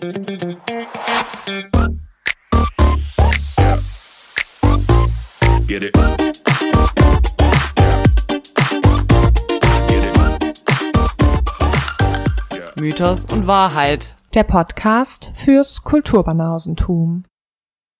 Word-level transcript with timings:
Get 0.00 0.12
it. 5.82 5.94
Mythos 12.76 13.26
und 13.26 13.46
Wahrheit. 13.46 14.14
Der 14.32 14.44
Podcast 14.44 15.32
fürs 15.34 15.84
Kulturbanausentum. 15.84 17.24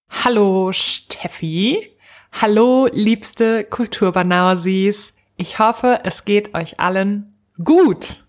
Hallo 0.08 0.72
Steffi. 0.72 1.94
Hallo 2.32 2.88
liebste 2.90 3.64
Kulturbanausis. 3.64 5.12
Ich 5.36 5.58
hoffe, 5.58 6.00
es 6.04 6.24
geht 6.24 6.54
euch 6.54 6.80
allen 6.80 7.34
gut. 7.62 8.24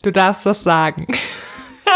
Du 0.00 0.10
darfst 0.10 0.46
was 0.46 0.62
sagen. 0.62 1.06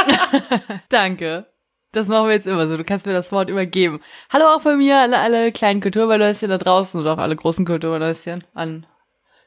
Danke. 0.88 1.46
Das 1.92 2.06
machen 2.08 2.28
wir 2.28 2.34
jetzt 2.34 2.46
immer 2.46 2.68
so. 2.68 2.76
Du 2.76 2.84
kannst 2.84 3.04
mir 3.06 3.12
das 3.12 3.32
Wort 3.32 3.50
übergeben. 3.50 4.00
Hallo 4.32 4.44
auch 4.46 4.60
von 4.60 4.78
mir, 4.78 5.00
alle, 5.00 5.18
alle 5.18 5.50
kleinen 5.50 5.80
Kulturbanäuschen 5.80 6.48
da 6.48 6.56
draußen 6.58 7.00
oder 7.00 7.14
auch 7.14 7.18
alle 7.18 7.34
großen 7.34 7.64
Kulturbanäuschen 7.64 8.44
an 8.54 8.86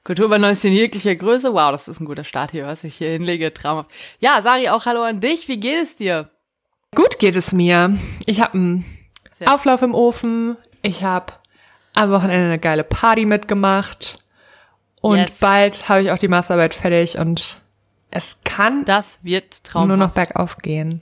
Kulturbanäuschen 0.04 0.74
jeglicher 0.74 1.16
Größe. 1.16 1.54
Wow, 1.54 1.72
das 1.72 1.88
ist 1.88 2.02
ein 2.02 2.06
guter 2.06 2.26
Start 2.26 2.52
hier, 2.52 2.66
was 2.68 2.84
ich 2.84 2.96
hier 2.96 3.12
hinlege. 3.12 3.54
Traumhaft. 3.54 3.92
Ja, 4.20 4.42
Sari, 4.42 4.68
auch 4.68 4.86
hallo 4.86 5.04
an 5.04 5.22
dich. 5.22 5.48
Wie 5.48 5.58
geht 5.58 5.82
es 5.82 5.96
dir? 5.96 6.30
Gut 6.94 7.18
geht 7.20 7.38
es 7.38 7.54
mir. 7.54 7.98
Ich 8.26 8.42
habe 8.42 8.54
einen 8.56 8.86
Auflauf 9.46 9.82
im 9.82 9.96
Ofen. 9.96 10.58
Ich 10.82 11.04
habe 11.04 11.32
am 11.96 12.12
Wochenende 12.12 12.46
eine 12.48 12.60
geile 12.60 12.84
Party 12.84 13.26
mitgemacht. 13.26 14.20
Und 15.00 15.18
Yes. 15.18 15.40
bald 15.40 15.88
habe 15.88 16.02
ich 16.02 16.12
auch 16.12 16.18
die 16.18 16.28
Masterarbeit 16.28 16.76
fertig 16.76 17.18
und 17.18 17.62
es 18.14 18.38
kann 18.46 18.86
Das 18.86 19.20
wird 19.24 19.64
traumhaft. 19.64 19.88
nur 19.88 19.98
noch 19.98 20.12
bergauf 20.14 20.58
gehen. 20.58 21.02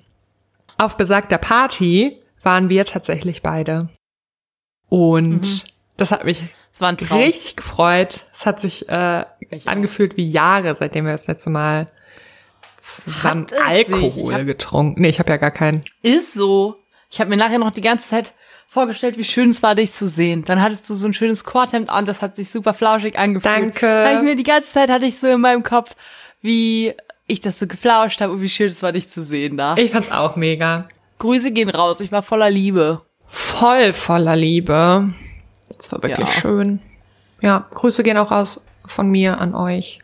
Auf 0.78 0.98
besagter 0.98 1.38
Party 1.38 2.18
waren 2.44 2.70
wir 2.70 2.86
tatsächlich 2.86 3.42
beide. 3.42 3.90
Und 4.90 5.66
das 5.98 6.12
hat 6.12 6.26
mich 6.26 6.42
Traum. 6.74 7.20
richtig 7.22 7.56
gefreut. 7.56 8.26
Es 8.34 8.46
hat 8.46 8.60
sich 8.60 8.90
äh, 8.90 9.26
angefühlt 9.66 10.18
wie 10.18 10.30
Jahre, 10.30 10.74
seitdem 10.76 11.06
wir 11.06 11.12
das 11.12 11.28
letzte 11.28 11.50
Mal 11.50 11.86
zusammen. 12.80 13.46
Alkohol 13.66 14.34
hab- 14.34 14.46
getrunken. 14.46 15.02
Nee, 15.02 15.10
ich 15.10 15.20
habe 15.20 15.30
ja 15.30 15.38
gar 15.38 15.52
keinen. 15.52 15.82
Ist 16.02 16.34
so. 16.34 16.78
Ich 17.10 17.20
habe 17.20 17.30
mir 17.30 17.38
nachher 17.38 17.60
noch 17.60 17.72
die 17.72 17.82
ganze 17.82 18.08
Zeit 18.08 18.34
vorgestellt, 18.68 19.18
wie 19.18 19.26
schön 19.26 19.50
es 19.50 19.62
war, 19.62 19.76
dich 19.76 19.92
zu 19.92 20.08
sehen. 20.08 20.46
Dann 20.46 20.62
hattest 20.62 20.90
du 20.90 20.94
so 20.96 21.06
ein 21.06 21.14
schönes 21.14 21.44
Korthemd 21.44 21.90
an, 21.90 22.06
das 22.06 22.22
hat 22.22 22.38
sich 22.38 22.50
super 22.50 22.74
flauschig 22.74 23.20
angefühlt. 23.20 23.54
Danke. 23.54 23.86
Da 23.86 24.16
ich 24.18 24.24
mir 24.24 24.36
die 24.36 24.44
ganze 24.44 24.72
Zeit 24.72 24.90
hatte 24.90 25.06
ich 25.06 25.20
so 25.20 25.28
in 25.28 25.42
meinem 25.42 25.62
Kopf, 25.64 25.94
wie 26.42 26.94
ich 27.28 27.42
das 27.42 27.60
so 27.60 27.68
geflauscht 27.68 28.22
habe 28.22 28.34
und 28.34 28.42
wie 28.42 28.50
schön 28.50 28.68
es 28.70 28.82
war, 28.84 28.92
dich 28.92 29.10
zu 29.10 29.24
sehen 29.24 29.58
da. 29.58 29.76
Ich 29.78 29.92
fand's 29.92 30.12
auch 30.12 30.36
mega. 30.36 30.88
Grüße 31.20 31.52
gehen 31.52 31.70
raus, 31.70 32.00
ich 32.00 32.12
war 32.12 32.24
voller 32.24 32.50
Liebe. 32.50 33.02
Voll 33.26 33.94
voller 33.94 34.36
Liebe. 34.36 35.14
Das 35.78 35.92
war 35.92 36.04
wirklich 36.04 36.28
Ja. 36.28 36.34
schön. 36.42 36.80
Ja, 37.42 37.68
Grüße 37.74 38.04
gehen 38.04 38.18
auch 38.18 38.32
raus 38.32 38.62
von 38.86 39.10
mir 39.10 39.40
an 39.40 39.56
euch, 39.56 40.00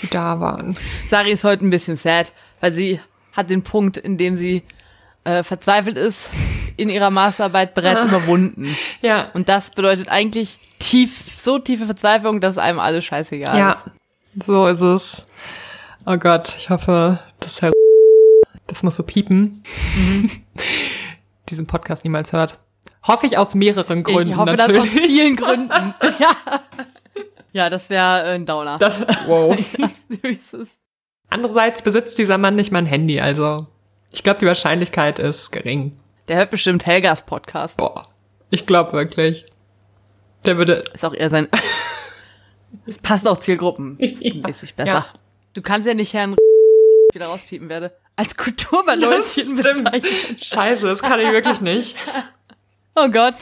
die 0.00 0.08
da 0.08 0.40
waren. 0.40 0.76
Sari 1.08 1.32
ist 1.32 1.44
heute 1.44 1.66
ein 1.66 1.70
bisschen 1.70 1.96
sad, 1.96 2.32
weil 2.60 2.72
sie 2.72 3.00
hat 3.32 3.50
den 3.50 3.62
Punkt, 3.62 3.96
in 3.96 4.16
dem 4.16 4.36
sie 4.36 4.62
äh, 5.24 5.42
verzweifelt 5.42 5.98
ist, 5.98 6.30
in 6.76 6.88
ihrer 6.88 7.10
Masterarbeit 7.10 7.74
bereits 7.74 8.00
Ah. 8.00 8.04
überwunden. 8.06 8.76
Ja. 9.02 9.30
Und 9.34 9.48
das 9.48 9.70
bedeutet 9.70 10.08
eigentlich 10.08 10.58
tief, 10.78 11.34
so 11.36 11.58
tiefe 11.58 11.86
Verzweiflung, 11.86 12.40
dass 12.40 12.58
einem 12.58 12.78
alles 12.78 13.04
scheißegal 13.04 13.58
Ja, 13.58 13.72
ist. 13.72 13.84
So 14.44 14.66
ist 14.66 14.80
es. 14.82 15.24
Oh 16.04 16.16
Gott, 16.16 16.54
ich 16.56 16.70
hoffe, 16.70 17.18
dass 17.40 17.62
Herr 17.62 17.72
das 18.66 18.82
muss 18.82 18.96
so 18.96 19.02
piepen. 19.02 19.62
Diesen 21.48 21.66
Podcast 21.66 22.04
niemals 22.04 22.32
hört. 22.32 22.58
Hoffe 23.06 23.26
ich 23.26 23.38
aus 23.38 23.54
mehreren 23.54 24.02
Gründen 24.02 24.32
ich 24.32 24.36
hoffe, 24.36 24.56
natürlich. 24.56 24.82
das 24.82 24.88
aus 24.88 25.06
vielen 25.06 25.36
Gründen. 25.36 25.94
ja. 26.18 26.60
ja, 27.52 27.70
das 27.70 27.88
wäre 27.88 28.24
äh, 28.24 28.34
ein 28.34 28.46
Downer. 28.46 28.78
Das, 28.78 28.98
wow. 29.26 29.56
Es? 30.52 30.78
Andererseits 31.28 31.82
besitzt 31.82 32.18
dieser 32.18 32.38
Mann 32.38 32.56
nicht 32.56 32.72
mein 32.72 32.86
Handy, 32.86 33.20
also 33.20 33.66
ich 34.12 34.22
glaube, 34.22 34.38
die 34.38 34.46
Wahrscheinlichkeit 34.46 35.18
ist 35.18 35.52
gering. 35.52 35.96
Der 36.28 36.36
hört 36.36 36.50
bestimmt 36.50 36.86
Helgas 36.86 37.24
Podcast. 37.26 37.76
Boah, 37.78 38.08
ich 38.50 38.66
glaube 38.66 38.92
wirklich. 38.92 39.46
Der 40.44 40.56
würde 40.56 40.80
Ist 40.92 41.04
auch 41.04 41.14
eher 41.14 41.30
sein. 41.30 41.48
Es 42.86 42.98
passt 42.98 43.26
auch 43.26 43.40
Zielgruppen. 43.40 43.98
Ja. 44.00 44.34
Mäßig 44.46 44.74
besser. 44.74 44.92
Ja. 44.92 45.06
Du 45.54 45.62
kannst 45.62 45.86
ja 45.88 45.94
nicht 45.94 46.12
Herrn 46.14 46.36
wieder 47.12 47.26
rauspiepen 47.26 47.68
werde. 47.68 47.96
Als 48.16 48.34
bezeichnen. 49.56 50.38
Scheiße, 50.38 50.86
das 50.86 51.00
kann 51.00 51.20
ich 51.20 51.30
wirklich 51.30 51.60
nicht. 51.60 51.96
Oh 52.98 53.10
Gott. 53.10 53.34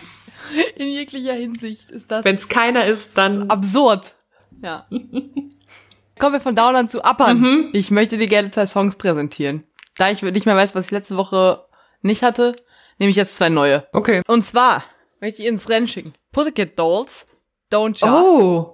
In 0.74 0.88
jeglicher 0.88 1.32
Hinsicht 1.34 1.92
ist 1.92 2.10
das 2.10 2.24
Wenn 2.24 2.34
es 2.34 2.48
keiner 2.48 2.86
ist, 2.86 3.16
dann 3.16 3.48
absurd. 3.50 4.16
Ja. 4.60 4.88
Kommen 6.18 6.32
wir 6.32 6.40
von 6.40 6.56
Downern 6.56 6.88
zu 6.88 7.04
Uppern. 7.04 7.70
Ich 7.72 7.92
möchte 7.92 8.16
dir 8.16 8.26
gerne 8.26 8.50
zwei 8.50 8.66
Songs 8.66 8.96
präsentieren. 8.96 9.62
Da 9.96 10.10
ich 10.10 10.22
nicht 10.22 10.44
mehr 10.46 10.56
weiß, 10.56 10.74
was 10.74 10.86
ich 10.86 10.90
letzte 10.90 11.16
Woche 11.16 11.64
nicht 12.02 12.24
hatte, 12.24 12.50
nehme 12.98 13.10
ich 13.10 13.16
jetzt 13.16 13.36
zwei 13.36 13.48
neue. 13.48 13.86
okay. 13.92 14.22
Und 14.26 14.42
zwar 14.42 14.82
möchte 15.20 15.42
ich 15.42 15.48
ins 15.48 15.68
Rennen 15.68 15.86
schicken. 15.86 16.14
Pussycat 16.32 16.76
Dolls, 16.76 17.26
Don't 17.72 18.00
Jar 18.00 18.24
Oh, 18.24 18.73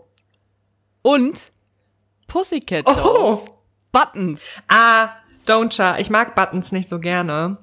und 1.03 1.53
Pussycat 2.27 2.87
Dolls, 2.87 3.01
oh. 3.05 3.45
Buttons. 3.93 4.43
Ah, 4.69 5.11
Don't 5.47 5.71
Cha. 5.71 5.99
Ich 5.99 6.11
mag 6.11 6.35
Buttons 6.35 6.71
nicht 6.73 6.89
so 6.89 6.99
gerne. 7.01 7.57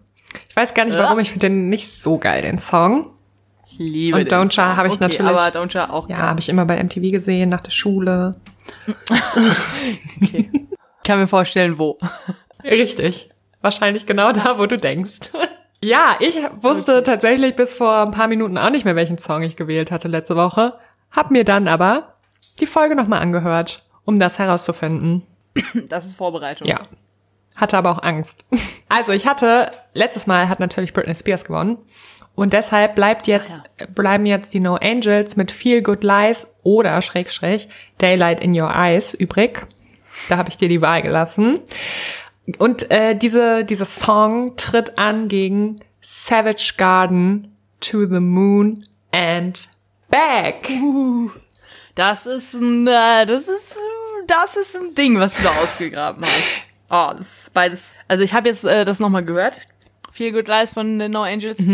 Ich 0.49 0.55
weiß 0.55 0.73
gar 0.73 0.85
nicht, 0.85 0.97
warum. 0.97 1.19
Ich 1.19 1.29
finde 1.31 1.47
den 1.47 1.69
nicht 1.69 2.01
so 2.01 2.17
geil, 2.17 2.41
den 2.41 2.59
Song. 2.59 3.11
Ich 3.69 3.77
liebe 3.79 4.17
Und 4.17 4.31
Don't 4.31 4.51
Song. 4.53 4.75
habe 4.75 4.87
ich 4.87 4.95
okay, 4.95 5.03
natürlich- 5.03 5.31
aber 5.37 5.59
Don't 5.59 5.73
Jar 5.73 5.93
auch 5.93 6.09
Ja, 6.09 6.17
habe 6.17 6.39
ich 6.39 6.49
immer 6.49 6.65
bei 6.65 6.77
MTV 6.83 7.11
gesehen, 7.11 7.49
nach 7.49 7.61
der 7.61 7.71
Schule. 7.71 8.33
Okay. 10.21 10.49
Ich 10.51 11.03
kann 11.09 11.19
mir 11.19 11.27
vorstellen, 11.27 11.77
wo. 11.79 11.97
Richtig. 12.63 13.29
Wahrscheinlich 13.61 14.05
genau 14.05 14.31
da, 14.33 14.59
wo 14.59 14.65
du 14.65 14.77
denkst. 14.77 15.31
Ja, 15.79 16.15
ich 16.19 16.35
wusste 16.61 17.03
tatsächlich 17.03 17.55
bis 17.55 17.75
vor 17.75 17.97
ein 18.01 18.09
paar 18.09 18.27
Minuten 18.27 18.57
auch 18.57 18.71
nicht 18.71 18.83
mehr, 18.83 18.95
welchen 18.95 19.19
Song 19.19 19.43
ich 19.43 19.55
gewählt 19.55 19.91
hatte 19.91 20.07
letzte 20.07 20.35
Woche. 20.35 20.73
Hab 21.11 21.29
mir 21.29 21.43
dann 21.43 21.67
aber 21.67 22.15
die 22.59 22.67
Folge 22.67 22.95
nochmal 22.95 23.21
angehört, 23.21 23.83
um 24.05 24.19
das 24.19 24.39
herauszufinden. 24.39 25.23
Das 25.89 26.05
ist 26.05 26.15
Vorbereitung. 26.15 26.67
Ja. 26.67 26.87
Hatte 27.55 27.77
aber 27.77 27.91
auch 27.91 28.03
Angst. 28.03 28.45
Also 28.89 29.11
ich 29.11 29.27
hatte, 29.27 29.71
letztes 29.93 30.27
Mal 30.27 30.47
hat 30.47 30.61
natürlich 30.61 30.93
Britney 30.93 31.13
Spears 31.13 31.43
gewonnen. 31.43 31.77
Und 32.35 32.53
deshalb 32.53 32.95
bleibt 32.95 33.27
jetzt, 33.27 33.61
bleiben 33.93 34.25
jetzt 34.25 34.53
die 34.53 34.61
No 34.61 34.75
Angels 34.75 35.35
mit 35.35 35.51
Feel 35.51 35.81
Good 35.81 36.03
Lies 36.03 36.47
oder 36.63 37.01
Schrägstrich 37.01 37.67
Daylight 37.97 38.39
in 38.39 38.59
Your 38.59 38.73
Eyes 38.73 39.13
übrig. 39.13 39.67
Da 40.29 40.37
habe 40.37 40.49
ich 40.49 40.57
dir 40.57 40.69
die 40.69 40.81
Wahl 40.81 41.01
gelassen. 41.01 41.59
Und 42.59 42.89
äh, 42.91 43.15
diese, 43.15 43.65
dieser 43.65 43.85
Song 43.85 44.55
tritt 44.55 44.97
an 44.97 45.27
gegen 45.27 45.81
Savage 46.01 46.75
Garden 46.77 47.57
to 47.81 48.05
the 48.05 48.21
Moon 48.21 48.85
and 49.11 49.69
Back. 50.09 50.69
Das 51.97 52.27
ist 52.27 52.53
ein, 52.53 52.85
äh, 52.85 53.25
das 53.25 53.47
ist, 53.47 53.79
das 54.27 54.55
ist 54.55 54.75
ein 54.75 54.93
Ding, 54.93 55.19
was 55.19 55.37
du 55.37 55.41
da 55.41 55.55
ausgegraben 55.55 56.23
hast. 56.25 56.43
Oh, 56.91 57.17
das 57.17 57.45
ist 57.45 57.53
beides. 57.55 57.95
Also 58.07 58.23
ich 58.23 58.35
habe 58.35 58.49
jetzt 58.49 58.63
äh, 58.63 58.85
das 58.85 58.99
nochmal 58.99 59.25
gehört. 59.25 59.61
Feel 60.11 60.31
Good 60.31 60.47
Lies 60.47 60.71
von 60.71 60.99
den 60.99 61.11
No 61.11 61.23
Angels. 61.23 61.65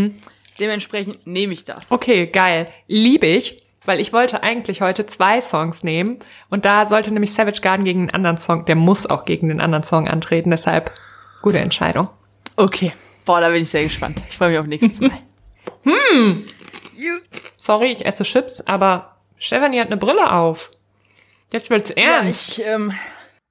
Dementsprechend 0.61 1.27
nehme 1.27 1.51
ich 1.51 1.65
das. 1.65 1.91
Okay, 1.91 2.27
geil. 2.27 2.69
Liebe 2.87 3.27
ich, 3.27 3.63
weil 3.83 3.99
ich 3.99 4.13
wollte 4.13 4.43
eigentlich 4.43 4.79
heute 4.79 5.05
zwei 5.07 5.41
Songs 5.41 5.83
nehmen 5.83 6.19
und 6.49 6.63
da 6.63 6.85
sollte 6.85 7.11
nämlich 7.11 7.33
Savage 7.33 7.59
Garden 7.59 7.83
gegen 7.83 8.03
einen 8.03 8.11
anderen 8.11 8.37
Song, 8.37 8.63
der 8.63 8.75
muss 8.75 9.05
auch 9.05 9.25
gegen 9.25 9.49
den 9.49 9.59
anderen 9.59 9.83
Song 9.83 10.07
antreten, 10.07 10.51
deshalb 10.51 10.91
gute 11.41 11.59
Entscheidung. 11.59 12.07
Okay. 12.55 12.93
Boah, 13.25 13.41
da 13.41 13.49
bin 13.49 13.61
ich 13.61 13.69
sehr 13.69 13.83
gespannt. 13.83 14.23
Ich 14.29 14.37
freue 14.37 14.51
mich 14.51 14.59
auf 14.59 14.67
nächstes 14.67 15.01
Mal. 15.01 15.19
Sorry, 17.57 17.91
ich 17.91 18.05
esse 18.05 18.23
Chips, 18.23 18.61
aber 18.61 19.12
Stefanie 19.43 19.79
hat 19.81 19.87
eine 19.87 19.97
Brille 19.97 20.31
auf. 20.31 20.71
Jetzt 21.51 21.69
wird's 21.69 21.93
Ja, 21.97 22.21
ernst. 22.21 22.59
ich, 22.59 22.65
ähm, 22.65 22.93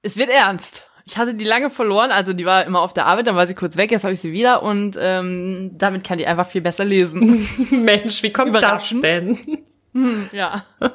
es 0.01 0.17
wird 0.17 0.31
ernst. 0.31 0.87
Ich 1.05 1.19
hatte 1.19 1.35
die 1.35 1.45
lange 1.45 1.69
verloren, 1.69 2.11
also 2.11 2.33
die 2.33 2.47
war 2.47 2.65
immer 2.65 2.81
auf 2.81 2.95
der 2.95 3.07
Arbeit, 3.07 3.27
dann 3.27 3.37
war 3.37 3.47
sie 3.47 3.55
kurz 3.55 3.77
weg, 3.77 3.91
jetzt 3.91 4.05
habe 4.05 4.15
ich 4.15 4.21
sie 4.21 4.33
wieder 4.33 4.63
und 4.63 4.97
ähm, 4.99 5.73
damit 5.77 6.03
kann 6.05 6.17
die 6.17 6.27
einfach 6.27 6.47
viel 6.47 6.61
besser 6.63 6.85
lesen. 6.85 7.47
Mensch, 7.71 8.23
wie 8.23 8.33
kommt 8.33 8.55
das 8.55 8.89
denn? 9.03 9.39
ja. 10.33 10.65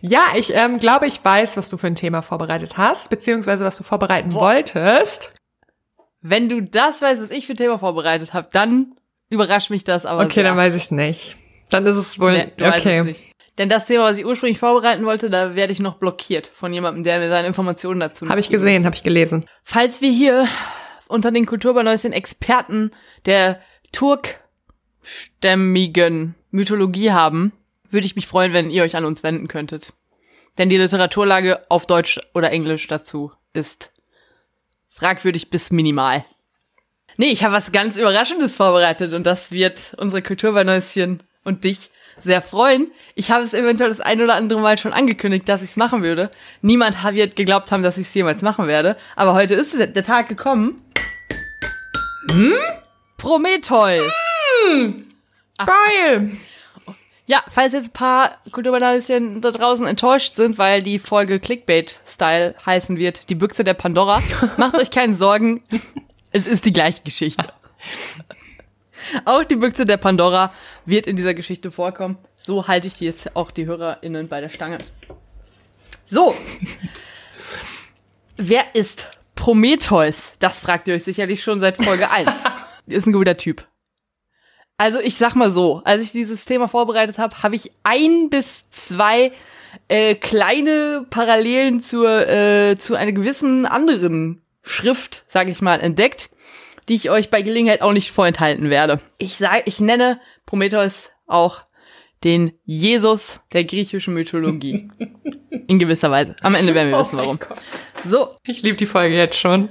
Ja, 0.00 0.20
ich 0.36 0.54
ähm, 0.54 0.78
glaube, 0.78 1.06
ich 1.06 1.24
weiß, 1.24 1.56
was 1.56 1.70
du 1.70 1.78
für 1.78 1.86
ein 1.86 1.94
Thema 1.94 2.20
vorbereitet 2.20 2.76
hast, 2.76 3.08
beziehungsweise 3.08 3.64
was 3.64 3.76
du 3.78 3.84
vorbereiten 3.84 4.32
wolltest. 4.34 5.32
Wenn 6.20 6.50
du 6.50 6.60
das 6.60 7.00
weißt, 7.00 7.22
was 7.22 7.30
ich 7.30 7.46
für 7.46 7.54
ein 7.54 7.56
Thema 7.56 7.78
vorbereitet 7.78 8.34
habe, 8.34 8.48
dann 8.52 8.94
überrascht 9.30 9.70
mich 9.70 9.82
das 9.84 10.04
aber 10.04 10.24
Okay, 10.24 10.34
sehr. 10.34 10.44
dann 10.44 10.56
weiß 10.58 10.74
ich's 10.74 10.90
nicht. 10.90 11.36
Dann 11.70 11.86
ist 11.86 11.96
es 11.96 12.20
wohl 12.20 12.32
Nee, 12.32 12.52
okay. 12.60 13.16
Denn 13.58 13.68
das 13.68 13.86
Thema, 13.86 14.02
was 14.04 14.18
ich 14.18 14.26
ursprünglich 14.26 14.58
vorbereiten 14.58 15.04
wollte, 15.04 15.30
da 15.30 15.54
werde 15.54 15.72
ich 15.72 15.78
noch 15.78 15.94
blockiert 15.94 16.48
von 16.48 16.74
jemandem, 16.74 17.04
der 17.04 17.20
mir 17.20 17.28
seine 17.28 17.46
Informationen 17.46 18.00
dazu 18.00 18.28
Habe 18.28 18.40
ich 18.40 18.48
gesehen, 18.48 18.84
habe 18.84 18.96
ich 18.96 19.04
gelesen. 19.04 19.44
Falls 19.62 20.00
wir 20.00 20.10
hier 20.10 20.48
unter 21.06 21.30
den 21.30 21.46
Kulturbanauschen 21.46 22.12
Experten 22.12 22.90
der 23.26 23.60
turkstämmigen 23.92 26.34
Mythologie 26.50 27.12
haben, 27.12 27.52
würde 27.90 28.06
ich 28.06 28.16
mich 28.16 28.26
freuen, 28.26 28.52
wenn 28.52 28.70
ihr 28.70 28.82
euch 28.82 28.96
an 28.96 29.04
uns 29.04 29.22
wenden 29.22 29.46
könntet. 29.46 29.92
Denn 30.58 30.68
die 30.68 30.76
Literaturlage 30.76 31.70
auf 31.70 31.86
Deutsch 31.86 32.18
oder 32.32 32.50
Englisch 32.50 32.88
dazu 32.88 33.30
ist 33.52 33.92
fragwürdig 34.88 35.50
bis 35.50 35.70
minimal. 35.70 36.24
Nee, 37.16 37.30
ich 37.30 37.44
habe 37.44 37.54
was 37.54 37.72
ganz 37.72 37.96
Überraschendes 37.96 38.56
vorbereitet 38.56 39.14
und 39.14 39.24
das 39.24 39.52
wird 39.52 39.94
unsere 39.98 40.22
Kulturbanäuschen 40.22 41.22
und 41.44 41.62
dich 41.64 41.90
sehr 42.20 42.42
freuen. 42.42 42.90
Ich 43.14 43.30
habe 43.30 43.44
es 43.44 43.54
eventuell 43.54 43.90
das 43.90 44.00
ein 44.00 44.20
oder 44.20 44.34
andere 44.34 44.60
Mal 44.60 44.78
schon 44.78 44.92
angekündigt, 44.92 45.48
dass 45.48 45.62
ich 45.62 45.70
es 45.70 45.76
machen 45.76 46.02
würde. 46.02 46.30
Niemand 46.62 47.02
wird 47.14 47.36
geglaubt 47.36 47.72
haben, 47.72 47.82
dass 47.82 47.98
ich 47.98 48.06
es 48.06 48.14
jemals 48.14 48.42
machen 48.42 48.66
werde. 48.66 48.96
Aber 49.16 49.34
heute 49.34 49.54
ist 49.54 49.78
der 49.78 50.04
Tag 50.04 50.28
gekommen. 50.28 50.76
Hm? 52.30 52.54
Prometheus. 53.16 54.12
Hm. 54.66 55.06
Geil. 55.58 56.36
Ja, 57.26 57.42
falls 57.48 57.72
jetzt 57.72 57.88
ein 57.88 57.92
paar 57.92 58.38
Kulturbanalischen 58.50 59.40
da 59.40 59.50
draußen 59.50 59.86
enttäuscht 59.86 60.36
sind, 60.36 60.58
weil 60.58 60.82
die 60.82 60.98
Folge 60.98 61.40
Clickbait-Style 61.40 62.54
heißen 62.66 62.98
wird, 62.98 63.30
die 63.30 63.34
Büchse 63.34 63.64
der 63.64 63.74
Pandora, 63.74 64.22
macht 64.58 64.76
euch 64.76 64.90
keine 64.90 65.14
Sorgen. 65.14 65.62
Es 66.32 66.46
ist 66.46 66.66
die 66.66 66.72
gleiche 66.72 67.02
Geschichte. 67.02 67.46
Auch 69.24 69.44
die 69.44 69.56
Büchse 69.56 69.84
der 69.84 69.96
Pandora 69.96 70.52
wird 70.84 71.06
in 71.06 71.16
dieser 71.16 71.34
Geschichte 71.34 71.70
vorkommen. 71.70 72.18
So 72.40 72.68
halte 72.68 72.86
ich 72.86 73.00
jetzt 73.00 73.34
auch 73.36 73.50
die 73.50 73.66
HörerInnen 73.66 74.28
bei 74.28 74.40
der 74.40 74.50
Stange. 74.50 74.78
So. 76.06 76.34
Wer 78.36 78.74
ist 78.74 79.08
Prometheus? 79.34 80.32
Das 80.40 80.60
fragt 80.60 80.88
ihr 80.88 80.94
euch 80.94 81.04
sicherlich 81.04 81.42
schon 81.42 81.60
seit 81.60 81.82
Folge 81.82 82.10
1. 82.10 82.30
ist 82.86 83.06
ein 83.06 83.12
guter 83.12 83.36
Typ. 83.36 83.66
Also 84.76 85.00
ich 85.00 85.16
sag 85.16 85.34
mal 85.36 85.52
so, 85.52 85.82
als 85.84 86.02
ich 86.02 86.12
dieses 86.12 86.44
Thema 86.44 86.66
vorbereitet 86.66 87.18
habe, 87.18 87.42
habe 87.42 87.54
ich 87.54 87.70
ein 87.84 88.28
bis 88.28 88.68
zwei 88.70 89.32
äh, 89.88 90.16
kleine 90.16 91.06
Parallelen 91.08 91.82
zur, 91.82 92.28
äh, 92.28 92.76
zu 92.76 92.96
einer 92.96 93.12
gewissen 93.12 93.66
anderen 93.66 94.42
Schrift, 94.62 95.24
sage 95.28 95.50
ich 95.50 95.62
mal, 95.62 95.80
entdeckt 95.80 96.30
die 96.88 96.94
ich 96.94 97.10
euch 97.10 97.30
bei 97.30 97.42
Gelegenheit 97.42 97.82
auch 97.82 97.92
nicht 97.92 98.10
vorenthalten 98.10 98.70
werde. 98.70 99.00
Ich 99.18 99.36
sage, 99.36 99.62
ich 99.66 99.80
nenne 99.80 100.20
Prometheus 100.46 101.10
auch 101.26 101.62
den 102.24 102.52
Jesus 102.64 103.40
der 103.52 103.64
griechischen 103.64 104.14
Mythologie. 104.14 104.88
In 105.66 105.78
gewisser 105.78 106.10
Weise. 106.10 106.36
Am 106.42 106.54
Ende 106.54 106.74
werden 106.74 106.90
wir 106.90 106.98
oh 106.98 107.00
wissen, 107.00 107.16
warum. 107.16 107.38
So. 108.04 108.36
Ich 108.46 108.62
liebe 108.62 108.76
die 108.76 108.86
Folge 108.86 109.16
jetzt 109.16 109.38
schon. 109.38 109.70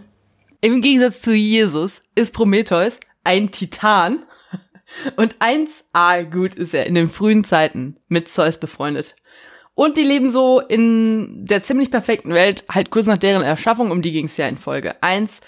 Im 0.61 0.81
Gegensatz 0.81 1.21
zu 1.21 1.33
Jesus 1.33 2.01
ist 2.15 2.33
Prometheus 2.33 2.99
ein 3.23 3.51
Titan. 3.51 4.25
Und 5.15 5.35
1a 5.37 6.23
gut 6.23 6.55
ist 6.55 6.73
er 6.73 6.85
in 6.85 6.95
den 6.95 7.09
frühen 7.09 7.43
Zeiten 7.43 7.95
mit 8.07 8.27
Zeus 8.27 8.59
befreundet. 8.59 9.15
Und 9.75 9.97
die 9.97 10.03
leben 10.03 10.31
so 10.31 10.59
in 10.59 11.45
der 11.45 11.63
ziemlich 11.63 11.89
perfekten 11.89 12.33
Welt, 12.33 12.63
halt 12.69 12.91
kurz 12.91 13.07
nach 13.07 13.17
deren 13.17 13.43
Erschaffung, 13.43 13.89
um 13.89 14.01
die 14.01 14.11
ging 14.11 14.25
es 14.25 14.37
ja 14.37 14.47
in 14.47 14.57
Folge 14.57 15.01
1. 15.01 15.41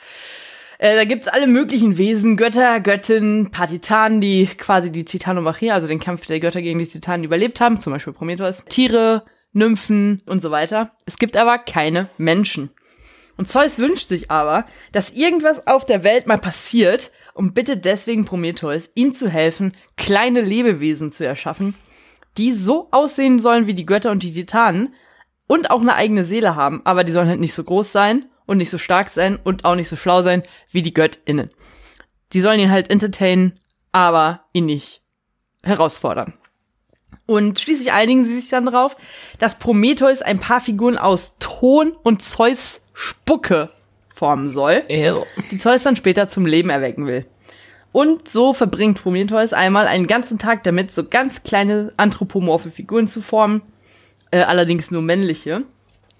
Äh, 0.77 0.95
da 0.95 1.05
gibt's 1.05 1.27
alle 1.27 1.47
möglichen 1.47 1.97
Wesen, 1.97 2.37
Götter, 2.37 2.79
Göttinnen, 2.79 3.51
paar 3.51 3.67
Titanen, 3.67 4.21
die 4.21 4.45
quasi 4.45 4.91
die 4.91 5.05
Titanomachie, 5.05 5.71
also 5.71 5.87
den 5.87 5.99
Kampf 5.99 6.25
der 6.25 6.39
Götter 6.39 6.61
gegen 6.61 6.79
die 6.79 6.87
Titanen 6.87 7.23
überlebt 7.23 7.61
haben, 7.61 7.79
zum 7.79 7.93
Beispiel 7.93 8.13
Prometheus, 8.13 8.63
Tiere, 8.65 9.23
Nymphen 9.53 10.21
und 10.25 10.41
so 10.41 10.51
weiter. 10.51 10.91
Es 11.05 11.17
gibt 11.17 11.37
aber 11.37 11.57
keine 11.57 12.09
Menschen. 12.17 12.71
Und 13.37 13.49
Zeus 13.49 13.79
wünscht 13.79 14.07
sich 14.07 14.31
aber, 14.31 14.65
dass 14.91 15.11
irgendwas 15.11 15.65
auf 15.67 15.85
der 15.85 16.03
Welt 16.03 16.27
mal 16.27 16.37
passiert 16.37 17.11
und 17.33 17.53
bittet 17.53 17.83
deswegen 17.83 18.25
Prometheus, 18.25 18.89
ihm 18.95 19.13
zu 19.13 19.29
helfen, 19.29 19.73
kleine 19.97 20.41
Lebewesen 20.41 21.11
zu 21.11 21.25
erschaffen, 21.25 21.75
die 22.37 22.53
so 22.53 22.87
aussehen 22.91 23.39
sollen 23.39 23.67
wie 23.67 23.73
die 23.73 23.85
Götter 23.85 24.11
und 24.11 24.23
die 24.23 24.31
Titanen 24.31 24.93
und 25.47 25.69
auch 25.69 25.81
eine 25.81 25.95
eigene 25.95 26.25
Seele 26.25 26.55
haben, 26.55 26.81
aber 26.85 27.03
die 27.03 27.11
sollen 27.11 27.27
halt 27.27 27.39
nicht 27.39 27.53
so 27.53 27.63
groß 27.63 27.91
sein 27.91 28.25
und 28.45 28.57
nicht 28.57 28.69
so 28.69 28.77
stark 28.77 29.09
sein 29.09 29.37
und 29.43 29.65
auch 29.65 29.75
nicht 29.75 29.89
so 29.89 29.95
schlau 29.95 30.21
sein 30.21 30.43
wie 30.71 30.81
die 30.81 30.93
GöttInnen. 30.93 31.49
Die 32.33 32.41
sollen 32.41 32.59
ihn 32.59 32.71
halt 32.71 32.89
entertainen, 32.89 33.53
aber 33.91 34.41
ihn 34.53 34.65
nicht 34.65 35.01
herausfordern. 35.63 36.33
Und 37.25 37.59
schließlich 37.59 37.91
einigen 37.91 38.25
sie 38.25 38.39
sich 38.39 38.49
dann 38.49 38.65
darauf, 38.65 38.95
dass 39.39 39.57
Prometheus 39.57 40.21
ein 40.21 40.39
paar 40.39 40.61
Figuren 40.61 40.97
aus 40.97 41.37
Ton 41.39 41.93
und 42.03 42.21
Zeus 42.21 42.81
Spucke 42.93 43.69
formen 44.13 44.49
soll, 44.49 44.83
Ew. 44.87 45.25
die 45.51 45.57
Zeus 45.57 45.83
dann 45.83 45.95
später 45.95 46.29
zum 46.29 46.45
Leben 46.45 46.69
erwecken 46.69 47.07
will. 47.07 47.25
Und 47.91 48.27
so 48.27 48.53
verbringt 48.53 49.01
Prometheus 49.01 49.53
einmal 49.53 49.87
einen 49.87 50.07
ganzen 50.07 50.37
Tag 50.37 50.63
damit, 50.63 50.91
so 50.91 51.05
ganz 51.07 51.43
kleine 51.43 51.93
anthropomorphe 51.97 52.69
Figuren 52.69 53.07
zu 53.07 53.21
formen, 53.21 53.61
äh, 54.31 54.41
allerdings 54.41 54.91
nur 54.91 55.01
männliche. 55.01 55.63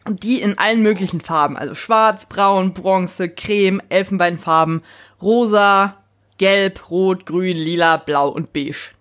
Und 0.06 0.24
die 0.24 0.40
in 0.40 0.58
allen 0.58 0.84
möglichen 0.84 1.20
Farben, 1.20 1.58
also 1.58 1.74
schwarz, 1.74 2.28
braun, 2.28 2.74
bronze, 2.74 3.28
creme, 3.28 3.82
Elfenbeinfarben, 3.90 4.84
rosa, 5.22 5.98
gelb, 6.38 6.92
rot, 6.92 7.26
grün, 7.26 7.58
lila, 7.58 7.98
blau 7.98 8.30
und 8.30 8.54
beige. 8.54 8.92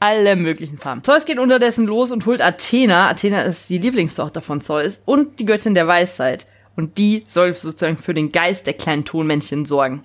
Alle 0.00 0.34
möglichen 0.34 0.78
Farben. 0.78 1.02
Zeus 1.02 1.26
geht 1.26 1.38
unterdessen 1.38 1.86
los 1.86 2.10
und 2.10 2.24
holt 2.26 2.40
Athena. 2.40 3.08
Athena 3.10 3.42
ist 3.42 3.68
die 3.68 3.78
Lieblingstochter 3.78 4.40
von 4.40 4.60
Zeus 4.60 5.02
und 5.04 5.40
die 5.40 5.46
Göttin 5.46 5.74
der 5.74 5.88
Weisheit. 5.88 6.46
Und 6.74 6.98
die 6.98 7.22
soll 7.26 7.54
sozusagen 7.54 7.98
für 7.98 8.14
den 8.14 8.32
Geist 8.32 8.66
der 8.66 8.74
kleinen 8.74 9.04
Tonmännchen 9.04 9.64
sorgen. 9.64 10.04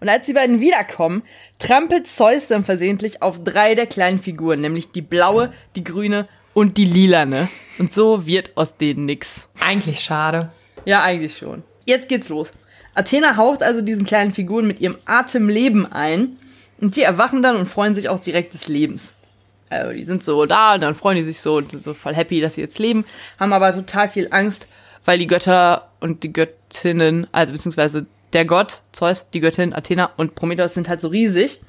Und 0.00 0.08
als 0.08 0.26
die 0.26 0.32
beiden 0.32 0.60
wiederkommen, 0.60 1.22
trampelt 1.58 2.06
Zeus 2.06 2.46
dann 2.46 2.64
versehentlich 2.64 3.22
auf 3.22 3.42
drei 3.42 3.74
der 3.74 3.86
kleinen 3.86 4.18
Figuren, 4.18 4.60
nämlich 4.60 4.92
die 4.92 5.02
blaue, 5.02 5.52
die 5.74 5.84
grüne 5.84 6.28
und 6.54 6.76
die 6.76 6.84
lilane. 6.84 7.48
Und 7.78 7.92
so 7.92 8.26
wird 8.26 8.56
aus 8.56 8.76
denen 8.76 9.06
nix. 9.06 9.48
Eigentlich 9.60 10.00
schade. 10.00 10.50
Ja, 10.84 11.02
eigentlich 11.02 11.36
schon. 11.36 11.62
Jetzt 11.84 12.08
geht's 12.08 12.28
los. 12.28 12.52
Athena 12.94 13.36
haucht 13.36 13.62
also 13.62 13.80
diesen 13.80 14.04
kleinen 14.04 14.32
Figuren 14.32 14.66
mit 14.66 14.80
ihrem 14.80 14.96
Atem 15.04 15.48
Leben 15.48 15.86
ein 15.86 16.36
und 16.80 16.96
die 16.96 17.02
erwachen 17.02 17.42
dann 17.42 17.56
und 17.56 17.66
freuen 17.66 17.94
sich 17.94 18.08
auch 18.08 18.18
direkt 18.18 18.54
des 18.54 18.66
Lebens. 18.66 19.14
Also 19.70 19.92
die 19.92 20.04
sind 20.04 20.24
so 20.24 20.46
da 20.46 20.74
und 20.74 20.80
dann 20.80 20.94
freuen 20.94 21.16
die 21.16 21.22
sich 21.22 21.40
so 21.40 21.56
und 21.56 21.70
sind 21.70 21.82
so 21.82 21.94
voll 21.94 22.14
happy, 22.14 22.40
dass 22.40 22.54
sie 22.54 22.60
jetzt 22.60 22.78
leben, 22.78 23.04
haben 23.38 23.52
aber 23.52 23.72
total 23.72 24.08
viel 24.08 24.28
Angst, 24.30 24.66
weil 25.04 25.18
die 25.18 25.26
Götter 25.26 25.90
und 26.00 26.22
die 26.22 26.32
Göttinnen, 26.32 27.26
also 27.32 27.52
beziehungsweise 27.52 28.06
der 28.32 28.44
Gott, 28.44 28.82
Zeus, 28.92 29.26
die 29.32 29.40
Göttin, 29.40 29.72
Athena 29.72 30.10
und 30.16 30.34
Prometheus 30.34 30.74
sind 30.74 30.88
halt 30.88 31.00
so 31.00 31.08
riesig. 31.08 31.60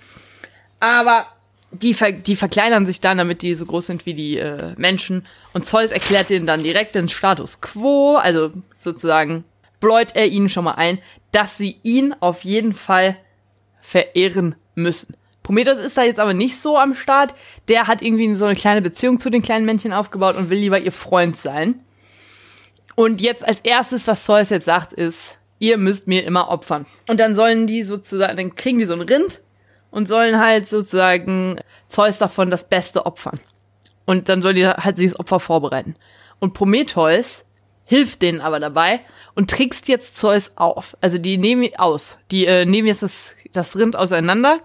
Aber 0.80 1.28
die, 1.72 1.94
ver 1.94 2.12
die 2.12 2.36
verkleinern 2.36 2.86
sich 2.86 3.02
dann, 3.02 3.18
damit 3.18 3.42
die 3.42 3.56
so 3.56 3.66
groß 3.66 3.88
sind 3.88 4.06
wie 4.06 4.14
die 4.14 4.38
äh, 4.38 4.74
Menschen. 4.78 5.26
Und 5.54 5.66
Zeus 5.66 5.92
erklärt 5.92 6.32
ihnen 6.32 6.46
dann 6.48 6.64
direkt 6.64 6.96
den 6.96 7.10
Status 7.10 7.62
quo, 7.62 8.16
also 8.16 8.52
sozusagen 8.78 9.44
bläut 9.80 10.16
er 10.16 10.28
ihnen 10.28 10.50
schon 10.50 10.66
mal 10.66 10.74
ein, 10.74 11.00
dass 11.32 11.58
sie 11.58 11.78
ihn 11.84 12.14
auf 12.20 12.44
jeden 12.44 12.74
Fall 12.74 13.18
verehren 13.82 14.56
müssen. 14.76 15.16
Prometheus 15.44 15.80
ist 15.80 15.98
da 15.98 16.04
jetzt 16.04 16.20
aber 16.20 16.34
nicht 16.34 16.60
so 16.60 16.78
am 16.78 16.94
Start. 16.94 17.34
Der 17.70 17.88
hat 17.88 18.02
irgendwie 18.02 18.36
so 18.36 18.46
eine 18.46 18.56
kleine 18.56 18.82
Beziehung 18.82 19.20
zu 19.20 19.30
den 19.30 19.42
kleinen 19.42 19.66
Männchen 19.66 19.94
aufgebaut 19.94 20.36
und 20.36 20.50
will 20.50 20.60
lieber 20.60 20.80
ihr 20.80 20.92
Freund 20.92 21.38
sein. 21.38 21.80
Und 22.96 23.22
jetzt 23.22 23.48
als 23.48 23.62
erstes, 23.62 24.06
was 24.08 24.26
Zeus 24.26 24.50
jetzt 24.50 24.66
sagt, 24.66 24.94
ist, 24.94 25.40
ihr 25.58 25.78
müsst 25.78 26.08
mir 26.08 26.24
immer 26.26 26.50
opfern. 26.50 26.86
Und 27.08 27.20
dann 27.20 27.36
sollen 27.36 27.66
die 27.66 27.84
sozusagen, 27.84 28.36
dann 28.36 28.56
kriegen 28.56 28.78
die 28.78 28.86
so 28.86 28.94
ein 28.94 29.02
Rind 29.02 29.40
und 29.92 30.08
sollen 30.08 30.40
halt 30.40 30.68
sozusagen 30.68 31.60
Zeus 31.88 32.18
davon 32.18 32.50
das 32.50 32.68
Beste 32.68 33.06
opfern. 33.06 33.40
Und 34.06 34.30
dann 34.30 34.42
soll 34.42 34.54
die 34.54 34.68
halt 34.68 34.98
sich 34.98 35.12
das 35.12 35.20
Opfer 35.20 35.40
vorbereiten. 35.40 35.96
Und 36.40 36.54
Prometheus 36.54 37.46
hilft 37.86 38.22
denen 38.22 38.42
aber 38.42 38.60
dabei 38.60 39.02
und 39.36 39.50
trickst 39.50 39.88
jetzt 39.88 40.18
Zeus 40.18 40.54
auf. 40.58 40.96
Also 41.02 41.18
die 41.18 41.38
nehmen 41.38 41.70
aus. 41.78 42.18
Die 42.32 42.46
äh, 42.46 42.66
nehmen 42.66 42.88
jetzt 42.88 43.04
das, 43.04 43.34
das 43.52 43.76
Rind 43.76 43.96
auseinander 43.96 44.60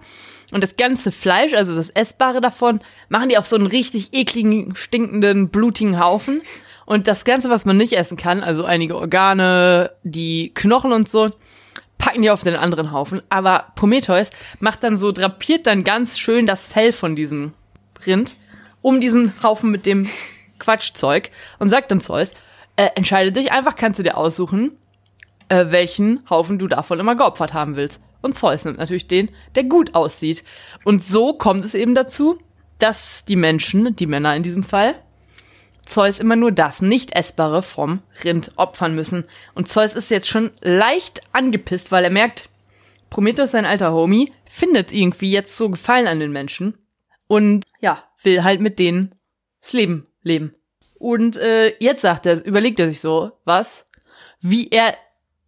und 0.51 0.63
das 0.63 0.75
ganze 0.75 1.11
Fleisch, 1.11 1.53
also 1.53 1.75
das 1.75 1.89
Essbare 1.89 2.39
davon, 2.39 2.79
machen 3.09 3.29
die 3.29 3.37
auf 3.37 3.47
so 3.47 3.55
einen 3.55 3.65
richtig 3.65 4.13
ekligen, 4.13 4.75
stinkenden, 4.75 5.49
blutigen 5.49 5.99
Haufen. 5.99 6.41
Und 6.85 7.07
das 7.07 7.25
Ganze, 7.25 7.49
was 7.49 7.65
man 7.65 7.77
nicht 7.77 7.93
essen 7.93 8.15
kann, 8.15 8.43
also 8.43 8.63
einige 8.63 8.95
Organe, 8.95 9.91
die 10.03 10.53
Knochen 10.53 10.93
und 10.93 11.09
so, 11.09 11.29
packen 11.97 12.21
die 12.21 12.29
auf 12.29 12.43
den 12.43 12.55
anderen 12.55 12.91
Haufen. 12.91 13.21
Aber 13.29 13.67
Prometheus 13.75 14.29
macht 14.59 14.83
dann 14.83 14.97
so, 14.97 15.11
drapiert 15.11 15.67
dann 15.67 15.83
ganz 15.83 16.17
schön 16.19 16.45
das 16.45 16.67
Fell 16.67 16.93
von 16.93 17.15
diesem 17.15 17.53
Rind 18.05 18.35
um 18.81 19.01
diesen 19.01 19.41
Haufen 19.41 19.71
mit 19.71 19.87
dem 19.87 20.07
Quatschzeug 20.59 21.31
und 21.57 21.69
sagt 21.69 21.89
dann 21.89 22.01
Zeus, 22.01 22.33
äh, 22.75 22.89
entscheide 22.95 23.31
dich 23.31 23.51
einfach, 23.51 23.75
kannst 23.75 23.97
du 23.97 24.03
dir 24.03 24.15
aussuchen, 24.15 24.77
äh, 25.49 25.65
welchen 25.69 26.21
Haufen 26.29 26.59
du 26.59 26.67
davon 26.67 26.99
immer 26.99 27.15
geopfert 27.15 27.53
haben 27.53 27.75
willst. 27.75 28.01
Und 28.21 28.33
Zeus 28.33 28.65
nimmt 28.65 28.77
natürlich 28.77 29.07
den, 29.07 29.29
der 29.55 29.63
gut 29.63 29.95
aussieht. 29.95 30.43
Und 30.83 31.03
so 31.03 31.33
kommt 31.33 31.65
es 31.65 31.73
eben 31.73 31.95
dazu, 31.95 32.37
dass 32.79 33.25
die 33.25 33.35
Menschen, 33.35 33.95
die 33.95 34.05
Männer 34.05 34.35
in 34.35 34.43
diesem 34.43 34.63
Fall, 34.63 34.95
Zeus 35.85 36.19
immer 36.19 36.35
nur 36.35 36.51
das 36.51 36.81
nicht 36.81 37.15
essbare 37.15 37.61
vom 37.61 38.01
Rind 38.23 38.51
opfern 38.55 38.95
müssen. 38.95 39.25
Und 39.53 39.69
Zeus 39.69 39.95
ist 39.95 40.11
jetzt 40.11 40.27
schon 40.27 40.51
leicht 40.61 41.21
angepisst, 41.31 41.91
weil 41.91 42.03
er 42.03 42.09
merkt, 42.09 42.49
Prometheus, 43.09 43.51
sein 43.51 43.65
alter 43.65 43.93
Homie, 43.93 44.31
findet 44.45 44.91
irgendwie 44.91 45.31
jetzt 45.31 45.55
so 45.55 45.69
Gefallen 45.69 46.07
an 46.07 46.19
den 46.19 46.31
Menschen 46.31 46.77
und 47.27 47.63
ja, 47.79 48.03
will 48.23 48.43
halt 48.43 48.61
mit 48.61 48.79
denen 48.79 49.15
das 49.61 49.73
Leben 49.73 50.07
leben. 50.21 50.55
Und 50.95 51.37
äh, 51.37 51.75
jetzt 51.79 52.01
sagt 52.01 52.25
er, 52.25 52.43
überlegt 52.45 52.79
er 52.79 52.87
sich 52.89 52.99
so, 52.99 53.31
was, 53.43 53.85
wie 54.39 54.69
er 54.69 54.95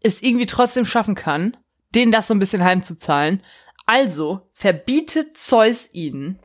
es 0.02 0.22
irgendwie 0.22 0.46
trotzdem 0.46 0.86
schaffen 0.86 1.16
kann, 1.16 1.58
denen 1.96 2.12
das 2.12 2.28
so 2.28 2.34
ein 2.34 2.40
bisschen 2.40 2.64
heimzuzahlen. 2.64 3.42
Also 3.86 4.50
verbietet 4.54 5.38
Zeus 5.38 5.90
ihnen, 5.94 6.40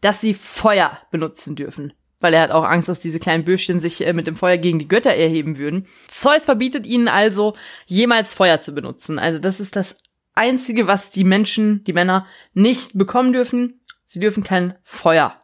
dass 0.00 0.20
sie 0.20 0.34
Feuer 0.34 0.98
benutzen 1.10 1.56
dürfen. 1.56 1.92
Weil 2.20 2.34
er 2.34 2.42
hat 2.42 2.50
auch 2.50 2.64
Angst, 2.64 2.88
dass 2.88 3.00
diese 3.00 3.18
kleinen 3.18 3.44
Bürschchen 3.44 3.78
sich 3.78 4.06
äh, 4.06 4.12
mit 4.12 4.26
dem 4.26 4.36
Feuer 4.36 4.56
gegen 4.56 4.78
die 4.78 4.88
Götter 4.88 5.12
erheben 5.12 5.58
würden. 5.58 5.86
Zeus 6.08 6.46
verbietet 6.46 6.86
ihnen 6.86 7.08
also, 7.08 7.54
jemals 7.86 8.34
Feuer 8.34 8.60
zu 8.60 8.72
benutzen. 8.72 9.18
Also 9.18 9.38
das 9.38 9.60
ist 9.60 9.76
das 9.76 9.96
Einzige, 10.34 10.86
was 10.86 11.10
die 11.10 11.24
Menschen, 11.24 11.84
die 11.84 11.92
Männer, 11.92 12.26
nicht 12.54 12.96
bekommen 12.96 13.32
dürfen. 13.32 13.80
Sie 14.04 14.20
dürfen 14.20 14.44
kein 14.44 14.74
Feuer 14.82 15.40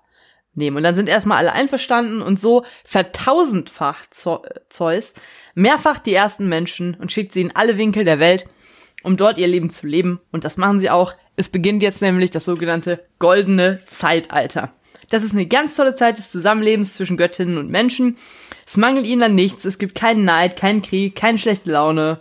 nehmen. 0.55 0.77
Und 0.77 0.83
dann 0.83 0.95
sind 0.95 1.09
erstmal 1.09 1.39
alle 1.39 1.53
einverstanden 1.53 2.23
und 2.23 2.39
so 2.39 2.65
vertausendfacht 2.85 4.15
Zeus 4.15 5.15
mehrfach 5.55 5.99
die 5.99 6.15
ersten 6.15 6.49
Menschen 6.49 6.95
und 6.95 7.13
schickt 7.13 7.33
sie 7.33 7.41
in 7.41 7.57
alle 7.57 7.79
Winkel 7.79 8.05
der 8.05 8.19
Welt, 8.19 8.47
um 9.03 9.17
dort 9.17 9.39
ihr 9.39 9.49
Leben 9.49 9.71
zu 9.71 9.87
leben. 9.87 10.21
Und 10.31 10.45
das 10.45 10.57
machen 10.57 10.79
sie 10.79 10.91
auch. 10.91 11.15
Es 11.37 11.49
beginnt 11.49 11.83
jetzt 11.83 12.03
nämlich 12.03 12.31
das 12.31 12.45
sogenannte 12.45 13.05
goldene 13.19 13.81
Zeitalter. 13.87 14.73
Das 15.13 15.25
ist 15.25 15.33
eine 15.33 15.45
ganz 15.45 15.77
tolle 15.77 15.95
Zeit 15.95 16.17
des 16.17 16.31
Zusammenlebens 16.31 16.95
zwischen 16.95 17.19
Göttinnen 17.19 17.59
und 17.59 17.69
Menschen. 17.69 18.17
Es 18.67 18.79
mangelt 18.79 19.05
ihnen 19.05 19.23
an 19.23 19.35
nichts. 19.35 19.67
Es 19.67 19.77
gibt 19.77 19.95
keinen 19.95 20.25
Neid, 20.25 20.57
keinen 20.57 20.81
Krieg, 20.81 21.15
keine 21.15 21.37
schlechte 21.37 21.71
Laune. 21.71 22.21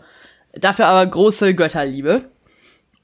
Dafür 0.52 0.88
aber 0.88 1.06
große 1.06 1.56
Götterliebe. 1.56 2.26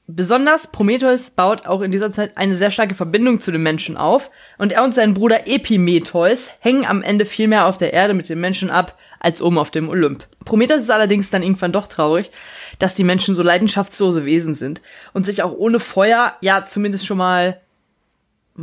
Besonders 0.06 0.72
Prometheus 0.72 1.30
baut 1.30 1.64
auch 1.66 1.80
in 1.80 1.90
dieser 1.90 2.12
Zeit 2.12 2.36
eine 2.36 2.54
sehr 2.56 2.70
starke 2.70 2.94
Verbindung 2.94 3.40
zu 3.40 3.50
den 3.50 3.62
Menschen 3.62 3.96
auf 3.96 4.30
und 4.58 4.72
er 4.72 4.84
und 4.84 4.94
sein 4.94 5.14
Bruder 5.14 5.46
Epimetheus 5.46 6.50
hängen 6.60 6.84
am 6.84 7.02
Ende 7.02 7.24
viel 7.24 7.48
mehr 7.48 7.66
auf 7.66 7.78
der 7.78 7.94
Erde 7.94 8.12
mit 8.12 8.28
den 8.28 8.40
Menschen 8.40 8.70
ab 8.70 8.98
als 9.20 9.40
oben 9.40 9.56
auf 9.56 9.70
dem 9.70 9.88
Olymp. 9.88 10.26
Prometheus 10.44 10.80
ist 10.80 10.90
allerdings 10.90 11.30
dann 11.30 11.42
irgendwann 11.42 11.72
doch 11.72 11.86
traurig, 11.86 12.30
dass 12.78 12.92
die 12.92 13.04
Menschen 13.04 13.34
so 13.34 13.42
leidenschaftslose 13.42 14.26
Wesen 14.26 14.54
sind 14.54 14.82
und 15.14 15.24
sich 15.24 15.42
auch 15.42 15.52
ohne 15.52 15.80
Feuer, 15.80 16.34
ja 16.42 16.66
zumindest 16.66 17.06
schon 17.06 17.18
mal 17.18 17.58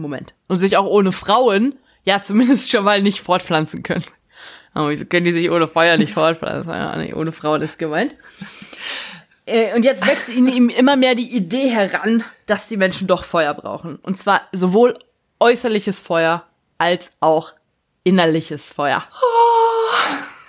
Moment, 0.01 0.33
und 0.47 0.57
sich 0.57 0.77
auch 0.77 0.85
ohne 0.85 1.11
Frauen, 1.11 1.75
ja 2.03 2.21
zumindest 2.21 2.69
schon 2.69 2.83
mal 2.83 3.01
nicht 3.01 3.21
fortpflanzen 3.21 3.83
können. 3.83 4.05
Aber 4.73 4.89
wieso 4.89 5.05
können 5.05 5.25
die 5.25 5.31
sich 5.31 5.49
ohne 5.49 5.67
Feuer 5.67 5.97
nicht 5.97 6.13
fortpflanzen? 6.13 6.71
Ja, 6.71 6.95
nee, 6.97 7.13
ohne 7.13 7.31
Frauen 7.31 7.61
ist 7.61 7.79
gemeint. 7.79 8.13
Äh, 9.45 9.73
und 9.75 9.85
jetzt 9.85 10.05
wächst 10.05 10.27
in 10.29 10.47
ihm 10.47 10.69
immer 10.69 10.95
mehr 10.95 11.15
die 11.15 11.35
Idee 11.35 11.69
heran, 11.69 12.23
dass 12.45 12.67
die 12.67 12.77
Menschen 12.77 13.07
doch 13.07 13.23
Feuer 13.23 13.53
brauchen. 13.53 13.97
Und 13.97 14.17
zwar 14.17 14.41
sowohl 14.51 14.99
äußerliches 15.39 16.01
Feuer 16.01 16.43
als 16.77 17.11
auch 17.19 17.53
innerliches 18.03 18.73
Feuer. 18.73 19.03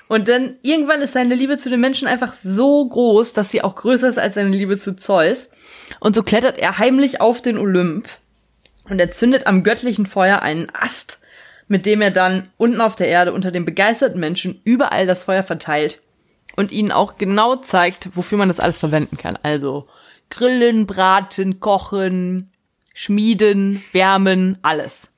Und 0.09 0.29
dann 0.29 0.57
irgendwann 0.63 1.03
ist 1.03 1.15
seine 1.15 1.35
Liebe 1.35 1.59
zu 1.59 1.69
den 1.69 1.81
Menschen 1.81 2.07
einfach 2.07 2.35
so 2.43 2.87
groß, 2.87 3.33
dass 3.33 3.51
sie 3.51 3.63
auch 3.63 3.75
größer 3.75 4.09
ist 4.09 4.19
als 4.19 4.35
seine 4.35 4.51
Liebe 4.51 4.79
zu 4.79 4.97
Zeus. 4.97 5.51
Und 6.01 6.15
so 6.15 6.23
klettert 6.23 6.59
er 6.59 6.79
heimlich 6.79 7.21
auf 7.21 7.43
den 7.43 7.59
Olymp 7.59 8.09
und 8.89 8.99
er 8.99 9.11
zündet 9.11 9.47
am 9.47 9.63
göttlichen 9.63 10.07
Feuer 10.07 10.43
einen 10.43 10.69
Ast, 10.75 11.21
mit 11.69 11.87
dem 11.87 12.01
er 12.01 12.11
dann 12.11 12.49
unten 12.57 12.81
auf 12.81 12.97
der 12.97 13.09
Erde 13.09 13.33
unter 13.33 13.51
den 13.51 13.65
begeisterten 13.65 14.21
Menschen 14.21 14.61
überall 14.65 15.07
das 15.07 15.25
Feuer 15.25 15.43
verteilt 15.43 16.01
und 16.57 16.73
ihnen 16.73 16.93
auch 16.93 17.19
genau 17.19 17.57
zeigt, 17.57 18.17
wofür 18.17 18.39
man 18.39 18.49
das 18.49 18.61
alles 18.61 18.79
verwenden 18.79 19.17
kann. 19.17 19.39
Also 19.43 19.87
grillen, 20.31 20.87
braten, 20.87 21.61
kochen, 21.61 22.51
schmieden, 22.95 23.83
wärmen, 23.93 24.59
alles. 24.63 25.09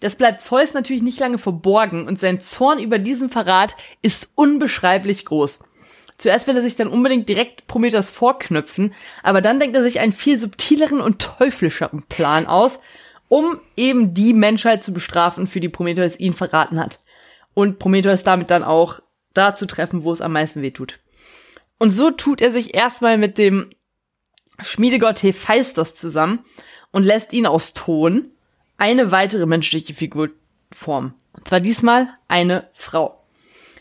Das 0.00 0.16
bleibt 0.16 0.40
Zeus 0.40 0.72
natürlich 0.72 1.02
nicht 1.02 1.20
lange 1.20 1.36
verborgen 1.36 2.08
und 2.08 2.18
sein 2.18 2.40
Zorn 2.40 2.78
über 2.78 2.98
diesen 2.98 3.28
Verrat 3.28 3.76
ist 4.00 4.30
unbeschreiblich 4.34 5.26
groß. 5.26 5.60
Zuerst 6.20 6.46
will 6.46 6.56
er 6.56 6.62
sich 6.62 6.76
dann 6.76 6.88
unbedingt 6.88 7.30
direkt 7.30 7.66
Prometheus 7.66 8.10
vorknüpfen, 8.10 8.92
aber 9.22 9.40
dann 9.40 9.58
denkt 9.58 9.74
er 9.74 9.82
sich 9.82 10.00
einen 10.00 10.12
viel 10.12 10.38
subtileren 10.38 11.00
und 11.00 11.22
teuflischeren 11.22 12.02
Plan 12.10 12.46
aus, 12.46 12.78
um 13.28 13.58
eben 13.74 14.12
die 14.12 14.34
Menschheit 14.34 14.82
zu 14.82 14.92
bestrafen, 14.92 15.46
für 15.46 15.60
die 15.60 15.70
Prometheus 15.70 16.20
ihn 16.20 16.34
verraten 16.34 16.78
hat. 16.78 17.00
Und 17.54 17.78
Prometheus 17.78 18.22
damit 18.22 18.50
dann 18.50 18.62
auch 18.64 19.00
da 19.32 19.56
zu 19.56 19.66
treffen, 19.66 20.02
wo 20.02 20.12
es 20.12 20.20
am 20.20 20.32
meisten 20.32 20.60
weh 20.60 20.72
tut. 20.72 20.98
Und 21.78 21.88
so 21.88 22.10
tut 22.10 22.42
er 22.42 22.52
sich 22.52 22.74
erstmal 22.74 23.16
mit 23.16 23.38
dem 23.38 23.70
Schmiedegott 24.60 25.22
Hephaistos 25.22 25.94
zusammen 25.94 26.40
und 26.92 27.04
lässt 27.04 27.32
ihn 27.32 27.46
aus 27.46 27.72
Ton 27.72 28.30
eine 28.76 29.10
weitere 29.10 29.46
menschliche 29.46 29.94
Figur 29.94 30.28
formen. 30.70 31.14
Und 31.32 31.48
zwar 31.48 31.60
diesmal 31.60 32.08
eine 32.28 32.68
Frau. 32.72 33.19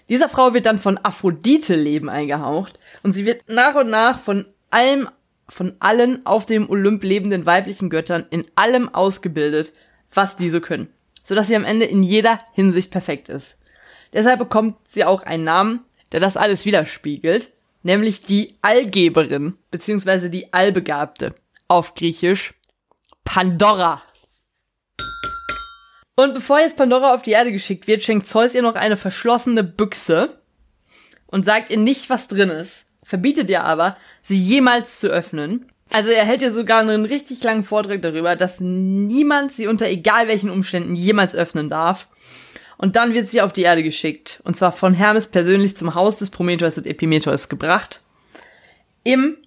Dieser 0.10 0.28
Frau 0.28 0.54
wird 0.54 0.66
dann 0.66 0.80
von 0.80 0.98
Aphrodite 0.98 1.76
Leben 1.76 2.10
eingehaucht 2.10 2.80
und 3.04 3.14
sie 3.14 3.26
wird 3.26 3.48
nach 3.48 3.76
und 3.76 3.90
nach 3.90 4.20
von 4.20 4.46
allem, 4.72 5.08
von 5.48 5.76
allen 5.80 6.26
auf 6.26 6.46
dem 6.46 6.70
Olymp 6.70 7.04
lebenden 7.04 7.46
weiblichen 7.46 7.90
Göttern 7.90 8.26
in 8.32 8.46
allem 8.56 8.94
ausgebildet, 8.94 9.72
was 10.14 10.36
diese 10.36 10.62
können. 10.62 10.90
Sodass 11.24 11.48
sie 11.48 11.56
am 11.56 11.64
Ende 11.64 11.86
in 11.86 12.02
jeder 12.02 12.40
Hinsicht 12.54 12.90
perfekt 12.92 13.30
ist. 13.30 13.56
Deshalb 14.12 14.40
bekommt 14.40 14.76
sie 14.88 15.06
auch 15.06 15.22
einen 15.24 15.44
Namen, 15.44 15.82
der 16.12 16.20
das 16.20 16.38
alles 16.38 16.66
widerspiegelt, 16.66 17.50
nämlich 17.84 18.22
die 18.24 18.56
Allgeberin, 18.64 19.54
beziehungsweise 19.70 20.32
die 20.32 20.52
Allbegabte. 20.52 21.36
Auf 21.68 21.94
Griechisch 21.94 22.56
Pandora. 23.24 24.02
Und 26.20 26.34
bevor 26.34 26.60
jetzt 26.60 26.76
Pandora 26.76 27.14
auf 27.14 27.22
die 27.22 27.32
Erde 27.32 27.54
geschickt 27.54 27.88
wird, 27.88 28.04
schenkt 28.04 28.28
Zeus 28.28 28.54
ihr 28.54 28.62
noch 28.62 28.76
eine 28.76 28.98
verschlossene 28.98 29.64
Büchse 29.64 30.38
und 31.28 31.46
sagt 31.46 31.72
ihr 31.72 31.78
nicht, 31.78 32.10
was 32.10 32.28
drin 32.28 32.50
ist, 32.50 32.84
verbietet 33.06 33.50
ihr 33.50 33.64
aber, 33.64 33.96
sie 34.22 34.38
jemals 34.38 35.00
zu 35.00 35.08
öffnen. 35.08 35.72
Also 35.94 36.10
er 36.10 36.26
hält 36.26 36.42
ihr 36.42 36.52
sogar 36.52 36.82
einen 36.82 37.06
richtig 37.06 37.42
langen 37.42 37.64
Vortrag 37.64 38.02
darüber, 38.02 38.36
dass 38.36 38.60
niemand 38.60 39.54
sie 39.54 39.68
unter 39.68 39.88
egal 39.88 40.28
welchen 40.28 40.50
Umständen 40.50 40.94
jemals 40.94 41.38
öffnen 41.38 41.70
darf. 41.70 42.10
Und 42.78 42.98
dann 42.98 43.14
wird 43.14 43.30
sie 43.30 43.42
auf 43.42 43.54
die 43.54 43.62
Erde 43.62 43.82
geschickt. 43.82 44.42
Und 44.44 44.58
zwar 44.58 44.74
von 44.74 44.94
Hermes 44.94 45.30
persönlich 45.30 45.78
zum 45.78 45.96
Haus 45.96 46.18
des 46.18 46.32
Prometheus 46.32 46.78
und 46.78 46.86
Epimetheus 46.86 47.48
gebracht. 47.48 48.02
Im 49.06 49.38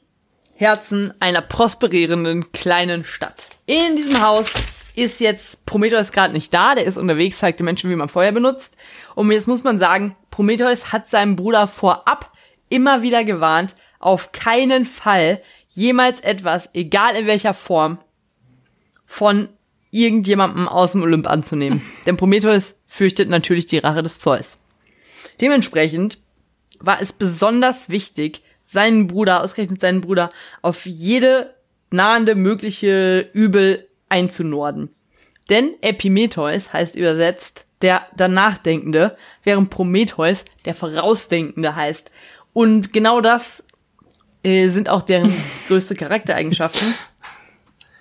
Herzen 0.54 1.12
einer 1.20 1.42
prosperierenden 1.42 2.50
kleinen 2.52 3.04
Stadt. 3.04 3.48
In 3.66 3.96
diesem 3.96 4.22
Haus 4.22 4.50
ist 4.94 5.20
jetzt 5.20 5.64
Prometheus 5.66 6.12
gerade 6.12 6.32
nicht 6.32 6.52
da, 6.52 6.74
der 6.74 6.84
ist 6.84 6.96
unterwegs, 6.96 7.38
zeigt 7.38 7.60
den 7.60 7.64
Menschen, 7.64 7.90
wie 7.90 7.96
man 7.96 8.08
Feuer 8.08 8.32
benutzt. 8.32 8.76
Und 9.14 9.30
jetzt 9.30 9.48
muss 9.48 9.64
man 9.64 9.78
sagen, 9.78 10.16
Prometheus 10.30 10.92
hat 10.92 11.08
seinem 11.08 11.36
Bruder 11.36 11.66
vorab 11.66 12.32
immer 12.68 13.02
wieder 13.02 13.24
gewarnt, 13.24 13.76
auf 13.98 14.32
keinen 14.32 14.86
Fall 14.86 15.40
jemals 15.68 16.20
etwas, 16.20 16.70
egal 16.74 17.14
in 17.14 17.26
welcher 17.26 17.54
Form, 17.54 17.98
von 19.06 19.48
irgendjemandem 19.90 20.68
aus 20.68 20.92
dem 20.92 21.02
Olymp 21.02 21.28
anzunehmen. 21.28 21.82
Denn 22.06 22.16
Prometheus 22.16 22.74
fürchtet 22.86 23.28
natürlich 23.28 23.66
die 23.66 23.78
Rache 23.78 24.02
des 24.02 24.18
Zeus. 24.18 24.58
Dementsprechend 25.40 26.18
war 26.80 27.00
es 27.00 27.12
besonders 27.12 27.90
wichtig, 27.90 28.42
seinen 28.66 29.06
Bruder, 29.06 29.42
ausgerechnet 29.42 29.80
seinen 29.80 30.00
Bruder, 30.00 30.30
auf 30.62 30.86
jede 30.86 31.54
nahende 31.90 32.34
mögliche 32.34 33.28
Übel 33.32 33.86
einzunorden. 34.12 34.90
Denn 35.48 35.74
Epimetheus 35.80 36.72
heißt 36.72 36.94
übersetzt 36.96 37.66
der 37.80 38.06
Danachdenkende, 38.14 39.16
während 39.42 39.70
Prometheus 39.70 40.44
der 40.66 40.74
Vorausdenkende 40.74 41.74
heißt. 41.74 42.10
Und 42.52 42.92
genau 42.92 43.20
das 43.20 43.64
äh, 44.44 44.68
sind 44.68 44.88
auch 44.88 45.02
deren 45.02 45.34
größte 45.68 45.94
Charaktereigenschaften. 45.94 46.94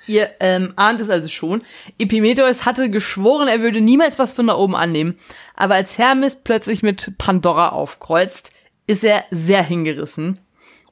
Ihr 0.05 0.29
ähm, 0.39 0.73
ahnt 0.75 0.99
es 0.99 1.09
also 1.09 1.29
schon. 1.29 1.63
Epimetheus 1.97 2.65
hatte 2.65 2.89
geschworen, 2.89 3.47
er 3.47 3.61
würde 3.61 3.81
niemals 3.81 4.19
was 4.19 4.33
von 4.33 4.47
da 4.47 4.55
oben 4.55 4.75
annehmen. 4.75 5.17
Aber 5.55 5.75
als 5.75 5.97
Hermes 5.97 6.35
plötzlich 6.35 6.83
mit 6.83 7.17
Pandora 7.17 7.69
aufkreuzt, 7.69 8.51
ist 8.87 9.03
er 9.03 9.23
sehr 9.31 9.63
hingerissen. 9.63 10.39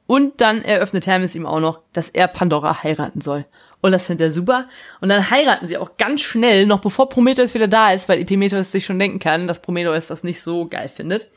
Und 0.07 0.41
dann 0.41 0.63
eröffnet 0.63 1.05
Hermes 1.05 1.35
ihm 1.35 1.45
auch 1.45 1.59
noch, 1.59 1.81
dass 1.93 2.09
er 2.09 2.27
Pandora 2.27 2.81
heiraten 2.81 3.21
soll. 3.21 3.45
Und 3.81 3.91
das 3.91 4.07
findet 4.07 4.27
er 4.27 4.31
super. 4.31 4.67
Und 5.00 5.09
dann 5.09 5.29
heiraten 5.29 5.67
sie 5.67 5.77
auch 5.77 5.98
ganz 5.98 6.21
schnell, 6.21 6.65
noch 6.65 6.81
bevor 6.81 7.09
Prometheus 7.09 7.53
wieder 7.53 7.67
da 7.67 7.91
ist, 7.91 8.09
weil 8.09 8.19
Epimetheus 8.19 8.71
sich 8.71 8.86
schon 8.86 9.00
denken 9.00 9.19
kann, 9.19 9.48
dass 9.48 9.62
Prometheus 9.62 10.07
das 10.07 10.24
nicht 10.24 10.41
so 10.41 10.67
geil 10.67 10.89
findet. 10.89 11.29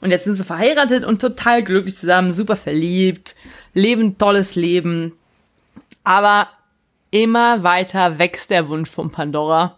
Und 0.00 0.10
jetzt 0.10 0.24
sind 0.24 0.36
sie 0.36 0.44
verheiratet 0.44 1.04
und 1.04 1.20
total 1.20 1.62
glücklich 1.62 1.96
zusammen, 1.96 2.32
super 2.32 2.56
verliebt, 2.56 3.34
leben 3.74 4.18
tolles 4.18 4.54
Leben. 4.54 5.12
Aber 6.04 6.48
immer 7.10 7.62
weiter 7.62 8.18
wächst 8.18 8.50
der 8.50 8.68
Wunsch 8.68 8.90
von 8.90 9.10
Pandora, 9.10 9.76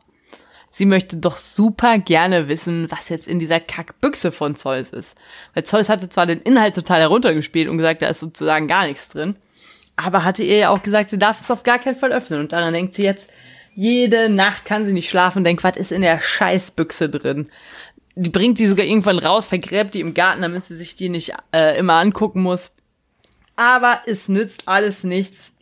sie 0.71 0.87
möchte 0.87 1.17
doch 1.17 1.37
super 1.37 1.99
gerne 1.99 2.49
wissen, 2.49 2.90
was 2.90 3.09
jetzt 3.09 3.29
in 3.29 3.38
dieser 3.38 3.61
Kackbüchse 3.61 4.33
von 4.33 4.57
Zeus 4.57 4.90
ist. 4.90 5.17
Weil 5.55 5.64
Zeus 5.64 5.88
hatte 5.88 6.09
zwar 6.09 6.26
den 6.26 6.40
Inhalt 6.40 6.75
total 6.75 7.00
heruntergespielt 7.00 7.69
und 7.69 7.79
gesagt, 7.79 8.02
da 8.02 8.09
ist 8.09 8.21
sozusagen 8.21 8.67
gar 8.67 8.87
nichts 8.87 9.09
drin, 9.09 9.37
aber 10.04 10.25
hatte 10.25 10.42
ihr 10.42 10.57
ja 10.57 10.69
auch 10.71 10.83
gesagt, 10.83 11.11
sie 11.11 11.19
darf 11.19 11.40
es 11.40 11.50
auf 11.50 11.62
gar 11.62 11.78
keinen 11.78 11.97
Fall 11.97 12.12
öffnen. 12.12 12.40
Und 12.40 12.52
daran 12.52 12.73
denkt 12.73 12.95
sie 12.95 13.02
jetzt, 13.02 13.30
jede 13.75 14.28
Nacht 14.28 14.64
kann 14.64 14.87
sie 14.87 14.92
nicht 14.92 15.09
schlafen 15.09 15.38
und 15.38 15.45
denkt, 15.45 15.64
was 15.64 15.76
ist 15.76 15.92
in 15.92 16.02
der 16.02 16.21
Scheißbüchse 16.21 17.09
drin? 17.09 17.49
Die 18.16 18.30
bringt 18.30 18.59
sie 18.59 18.66
sogar 18.66 18.85
irgendwann 18.85 19.19
raus, 19.19 19.47
vergräbt 19.47 19.95
die 19.95 20.00
im 20.00 20.14
Garten, 20.14 20.42
damit 20.42 20.64
sie 20.64 20.76
sich 20.76 20.97
die 20.97 21.09
nicht 21.09 21.33
äh, 21.54 21.78
immer 21.78 21.95
angucken 21.95 22.42
muss. 22.42 22.73
Aber 23.57 24.00
es 24.07 24.28
nützt 24.28 24.66
alles 24.66 25.04
nichts. 25.04 25.54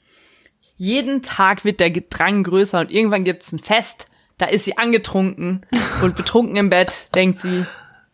Jeden 0.76 1.22
Tag 1.22 1.64
wird 1.64 1.80
der 1.80 1.90
Drang 1.90 2.44
größer 2.44 2.80
und 2.80 2.92
irgendwann 2.92 3.24
gibt 3.24 3.42
es 3.42 3.52
ein 3.52 3.58
Fest. 3.58 4.06
Da 4.38 4.46
ist 4.46 4.64
sie 4.64 4.78
angetrunken 4.78 5.66
und 6.02 6.14
betrunken 6.14 6.56
im 6.56 6.70
Bett, 6.70 7.08
denkt 7.14 7.40
sie, 7.40 7.66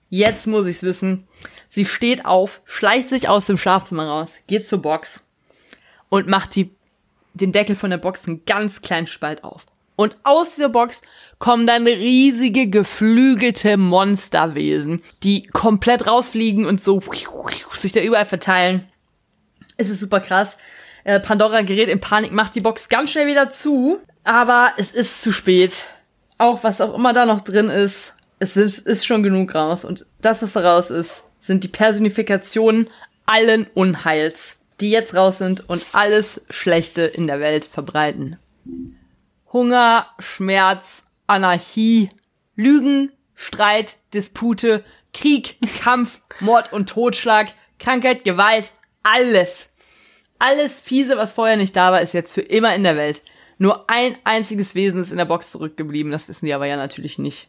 jetzt 0.09 0.47
muss 0.47 0.67
ich's 0.67 0.83
wissen. 0.83 1.29
Sie 1.69 1.85
steht 1.85 2.25
auf, 2.25 2.63
schleicht 2.65 3.11
sich 3.11 3.29
aus 3.29 3.47
dem 3.47 3.59
Schlafzimmer 3.59 4.09
raus, 4.09 4.39
geht 4.47 4.67
zur 4.67 4.81
Box 4.81 5.25
und 6.15 6.29
macht 6.29 6.55
die, 6.55 6.71
den 7.33 7.51
Deckel 7.51 7.75
von 7.75 7.91
der 7.91 7.99
Box 7.99 8.29
einen 8.29 8.45
ganz 8.45 8.83
kleinen 8.83 9.09
Spalt 9.09 9.43
auf. 9.43 9.67
Und 9.97 10.17
aus 10.23 10.55
dieser 10.55 10.69
Box 10.69 11.03
kommen 11.41 11.67
dann 11.67 11.89
riesige 11.89 12.69
geflügelte 12.69 13.77
Monsterwesen, 13.77 15.03
die 15.25 15.43
komplett 15.43 16.07
rausfliegen 16.07 16.67
und 16.67 16.81
so 16.81 17.03
sich 17.73 17.91
da 17.91 18.01
überall 18.01 18.27
verteilen. 18.27 18.87
Es 19.77 19.91
ist 19.91 19.99
super 19.99 20.21
krass. 20.21 20.57
Äh, 21.03 21.19
Pandora 21.19 21.63
gerät 21.63 21.89
in 21.89 22.01
Panik, 22.01 22.31
macht 22.31 22.55
die 22.55 22.61
Box 22.61 22.89
ganz 22.89 23.11
schnell 23.11 23.27
wieder 23.27 23.51
zu, 23.51 23.99
aber 24.23 24.73
es 24.77 24.93
ist 24.93 25.21
zu 25.21 25.33
spät. 25.33 25.87
Auch 26.39 26.63
was 26.63 26.81
auch 26.81 26.95
immer 26.95 27.13
da 27.13 27.27
noch 27.27 27.41
drin 27.41 27.71
ist, 27.71 28.15
es 28.39 28.57
ist, 28.57 28.87
ist 28.87 29.05
schon 29.05 29.25
genug 29.25 29.53
raus. 29.57 29.85
Und 29.85 30.07
das, 30.21 30.45
was 30.45 30.53
da 30.53 30.61
raus 30.75 30.91
ist, 30.91 31.25
sind 31.41 31.65
die 31.65 31.69
Personifikationen 31.69 32.89
allen 33.27 33.67
Unheils, 33.75 34.59
die 34.81 34.91
jetzt 34.91 35.15
raus 35.15 35.39
sind 35.39 35.69
und 35.69 35.85
alles 35.93 36.45
Schlechte 36.51 37.03
in 37.03 37.27
der 37.27 37.41
Welt 37.41 37.65
verbreiten. 37.65 38.37
Hunger, 39.53 40.07
Schmerz, 40.19 41.05
Anarchie, 41.27 42.11
Lügen, 42.57 43.13
Streit, 43.35 43.97
Dispute, 44.13 44.85
Krieg, 45.13 45.57
Kampf, 45.81 46.21
Mord 46.41 46.73
und 46.73 46.89
Totschlag, 46.89 47.49
Krankheit, 47.79 48.25
Gewalt, 48.25 48.73
alles. 49.03 49.69
Alles 50.39 50.81
fiese, 50.81 51.17
was 51.17 51.35
vorher 51.35 51.57
nicht 51.57 51.77
da 51.77 51.93
war, 51.93 52.01
ist 52.01 52.15
jetzt 52.15 52.33
für 52.33 52.41
immer 52.41 52.75
in 52.75 52.83
der 52.83 52.97
Welt. 52.97 53.23
Nur 53.59 53.89
ein 53.89 54.17
einziges 54.25 54.75
Wesen 54.75 55.01
ist 55.01 55.13
in 55.13 55.19
der 55.19 55.25
Box 55.25 55.53
zurückgeblieben, 55.53 56.11
das 56.11 56.29
wissen 56.29 56.47
die 56.47 56.55
aber 56.55 56.67
ja 56.67 56.77
natürlich 56.77 57.19
nicht. 57.19 57.49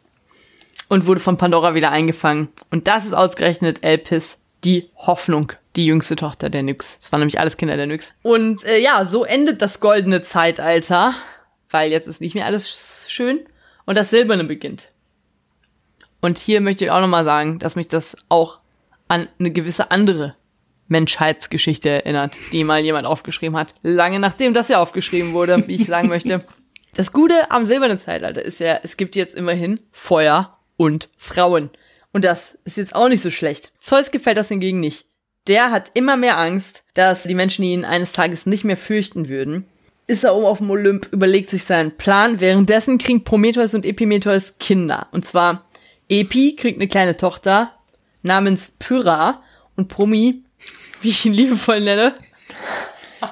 Und 0.87 1.07
wurde 1.07 1.19
von 1.19 1.37
Pandora 1.37 1.73
wieder 1.73 1.91
eingefangen. 1.91 2.49
Und 2.69 2.87
das 2.87 3.05
ist 3.05 3.13
ausgerechnet 3.13 3.83
Elpis, 3.83 4.37
die 4.63 4.89
Hoffnung, 4.95 5.53
die 5.75 5.85
jüngste 5.85 6.15
Tochter 6.15 6.49
der 6.49 6.63
Nyx. 6.63 6.99
Das 6.99 7.11
waren 7.11 7.19
nämlich 7.19 7.39
alles 7.39 7.57
Kinder 7.57 7.77
der 7.77 7.87
Nyx. 7.87 8.13
Und 8.23 8.63
äh, 8.63 8.79
ja, 8.79 9.05
so 9.05 9.23
endet 9.25 9.61
das 9.61 9.79
goldene 9.79 10.21
Zeitalter, 10.21 11.13
weil 11.69 11.91
jetzt 11.91 12.07
ist 12.07 12.21
nicht 12.21 12.35
mehr 12.35 12.45
alles 12.45 13.07
schön 13.09 13.41
und 13.85 13.97
das 13.97 14.09
Silberne 14.09 14.43
beginnt. 14.43 14.89
Und 16.21 16.37
hier 16.37 16.61
möchte 16.61 16.85
ich 16.85 16.91
auch 16.91 17.01
nochmal 17.01 17.25
sagen, 17.25 17.59
dass 17.59 17.75
mich 17.75 17.87
das 17.87 18.17
auch 18.29 18.59
an 19.07 19.27
eine 19.39 19.51
gewisse 19.51 19.91
andere 19.91 20.35
Menschheitsgeschichte 20.87 21.89
erinnert, 21.89 22.37
die 22.51 22.63
mal 22.63 22.81
jemand 22.81 23.07
aufgeschrieben 23.07 23.57
hat. 23.57 23.73
Lange 23.81 24.19
nachdem 24.19 24.53
das 24.53 24.67
ja 24.67 24.79
aufgeschrieben 24.79 25.33
wurde, 25.33 25.67
wie 25.67 25.75
ich 25.75 25.85
sagen 25.85 26.09
möchte. 26.09 26.43
Das 26.97 27.11
Gute 27.11 27.51
am 27.51 27.65
silbernen 27.65 27.99
Zeitalter 27.99 28.41
ist 28.41 28.61
ja, 28.61 28.79
es 28.81 28.95
gibt 28.95 29.17
jetzt 29.17 29.35
immerhin 29.35 29.81
Feuer 29.91 30.57
und 30.77 31.09
Frauen. 31.17 31.69
Und 32.13 32.23
das 32.23 32.57
ist 32.63 32.77
jetzt 32.77 32.95
auch 32.95 33.09
nicht 33.09 33.19
so 33.19 33.29
schlecht. 33.29 33.73
Zeus 33.81 34.11
gefällt 34.11 34.37
das 34.37 34.47
hingegen 34.47 34.79
nicht. 34.79 35.05
Der 35.47 35.71
hat 35.71 35.91
immer 35.93 36.17
mehr 36.17 36.37
Angst, 36.37 36.83
dass 36.93 37.23
die 37.23 37.35
Menschen 37.35 37.63
ihn 37.63 37.85
eines 37.85 38.11
Tages 38.11 38.45
nicht 38.45 38.63
mehr 38.63 38.77
fürchten 38.77 39.29
würden. 39.29 39.65
Ist 40.07 40.23
er 40.23 40.35
oben 40.35 40.45
auf 40.45 40.59
dem 40.59 40.69
Olymp, 40.69 41.07
überlegt 41.11 41.49
sich 41.49 41.63
seinen 41.63 41.97
Plan. 41.97 42.39
Währenddessen 42.39 42.97
kriegen 42.97 43.23
Prometheus 43.23 43.73
und 43.73 43.85
Epimetheus 43.85 44.57
Kinder. 44.59 45.07
Und 45.11 45.25
zwar 45.25 45.65
Epi 46.09 46.55
kriegt 46.55 46.79
eine 46.79 46.87
kleine 46.87 47.17
Tochter 47.17 47.73
namens 48.21 48.71
Pyrrha 48.79 49.43
und 49.75 49.87
Promi 49.87 50.43
wie 51.01 51.09
ich 51.09 51.25
ihn 51.25 51.33
liebevoll 51.33 51.81
nenne, 51.81 52.13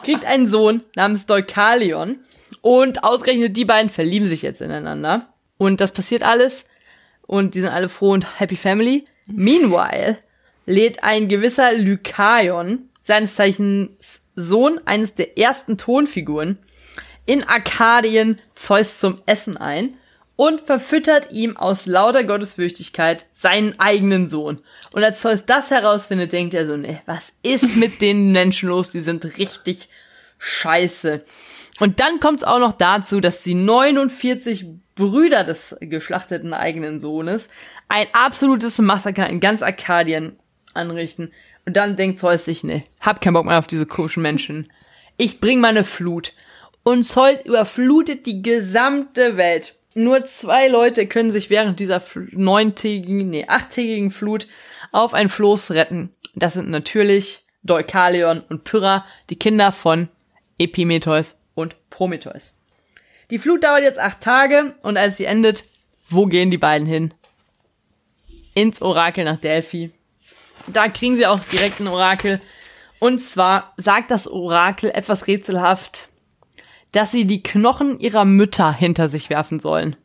kriegt 0.04 0.26
einen 0.26 0.48
Sohn 0.48 0.84
namens 0.96 1.26
Deukalion. 1.26 2.20
Und 2.62 3.04
ausgerechnet 3.04 3.58
die 3.58 3.66
beiden 3.66 3.90
verlieben 3.90 4.28
sich 4.28 4.42
jetzt 4.42 4.62
ineinander. 4.62 5.34
Und 5.58 5.82
das 5.82 5.92
passiert 5.92 6.24
alles. 6.24 6.66
Und 7.26 7.56
die 7.56 7.62
sind 7.62 7.70
alle 7.70 7.90
froh 7.90 8.12
und 8.12 8.40
happy 8.40 8.56
family. 8.56 9.06
Meanwhile 9.26 10.18
lädt 10.66 11.04
ein 11.04 11.28
gewisser 11.28 11.74
Lykaion, 11.74 12.90
seines 13.04 13.36
Zeichens 13.36 14.22
Sohn 14.36 14.80
eines 14.86 15.14
der 15.14 15.38
ersten 15.38 15.78
Tonfiguren, 15.78 16.58
in 17.26 17.44
Arkadien 17.44 18.38
Zeus 18.56 19.00
zum 19.00 19.16
Essen 19.26 19.58
ein 19.58 19.98
und 20.36 20.62
verfüttert 20.62 21.32
ihm 21.32 21.58
aus 21.58 21.86
lauter 21.86 22.24
Gottesfürchtigkeit 22.24 23.26
seinen 23.36 23.80
eigenen 23.80 24.30
Sohn. 24.30 24.60
Und 24.92 25.04
als 25.04 25.22
Zeus 25.22 25.46
das 25.46 25.70
herausfindet, 25.70 26.34
denkt 26.34 26.54
er 26.54 26.66
so, 26.66 26.76
ne, 26.76 27.02
was 27.06 27.34
ist 27.44 27.76
mit 27.76 28.02
den 28.02 28.32
Menschen 28.32 28.70
los? 28.70 28.90
Die 28.90 29.02
sind 29.02 29.38
richtig 29.38 29.90
scheiße. 30.40 31.24
Und 31.80 32.00
dann 32.00 32.20
kommt 32.20 32.40
es 32.40 32.44
auch 32.44 32.60
noch 32.60 32.74
dazu, 32.74 33.20
dass 33.20 33.44
die 33.44 33.56
49 33.56 34.66
Brüder 34.96 35.44
des 35.44 35.76
geschlachteten 35.80 36.54
eigenen 36.54 37.00
Sohnes 37.00 37.48
ein 37.88 38.08
absolutes 38.14 38.78
Massaker 38.80 39.28
in 39.28 39.40
ganz 39.40 39.62
Arkadien 39.62 40.38
anrichten. 40.74 41.32
Und 41.66 41.78
dann 41.78 41.96
denkt 41.96 42.20
Zeus 42.20 42.46
sich, 42.46 42.64
ne, 42.64 42.84
hab 43.00 43.22
keinen 43.22 43.34
Bock 43.34 43.46
mehr 43.46 43.60
auf 43.60 43.68
diese 43.68 43.86
komischen 43.86 44.24
Menschen. 44.24 44.72
Ich 45.18 45.40
bring 45.40 45.60
meine 45.60 45.84
Flut. 45.84 46.34
Und 46.84 47.06
Zeus 47.06 47.42
überflutet 47.42 48.26
die 48.26 48.42
gesamte 48.42 49.38
Welt. 49.38 49.76
Nur 49.96 50.26
zwei 50.26 50.68
Leute 50.68 51.08
können 51.08 51.32
sich 51.32 51.50
während 51.50 51.80
dieser 51.80 52.02
neuntägigen, 52.32 53.30
nee, 53.30 53.46
achttägigen 53.48 54.12
Flut 54.12 54.48
auf 54.92 55.14
ein 55.14 55.30
Floß 55.30 55.72
retten. 55.72 56.12
Das 56.36 56.54
sind 56.54 56.70
natürlich 56.70 57.44
Deukalion 57.62 58.42
und 58.50 58.64
Pyrrha, 58.64 59.06
die 59.30 59.38
Kinder 59.38 59.72
von 59.72 60.10
Epimetheus 60.58 61.36
und 61.56 61.76
Prometheus. 61.90 62.54
Die 63.30 63.38
Flut 63.38 63.64
dauert 63.64 63.84
jetzt 63.84 64.00
acht 64.00 64.22
Tage 64.22 64.76
und 64.82 64.98
als 64.98 65.18
sie 65.18 65.26
endet, 65.26 65.64
wo 66.10 66.26
gehen 66.26 66.50
die 66.50 66.58
beiden 66.58 66.88
hin? 66.88 67.14
Ins 68.54 68.82
Orakel 68.82 69.26
nach 69.26 69.40
Delphi. 69.40 69.92
Da 70.68 70.88
kriegen 70.88 71.18
sie 71.18 71.26
auch 71.26 71.40
direkt 71.52 71.80
ein 71.80 71.88
Orakel. 71.88 72.42
Und 73.00 73.20
zwar 73.20 73.74
sagt 73.78 74.12
das 74.12 74.28
Orakel 74.28 74.90
etwas 74.92 75.28
rätselhaft 75.28 76.08
dass 76.94 77.12
sie 77.12 77.26
die 77.26 77.44
Knochen 77.44 78.00
ihrer 78.00 78.24
Mütter 78.24 78.72
hinter 78.72 79.10
sich 79.10 79.30
werfen 79.30 79.60
sollen. 79.60 79.98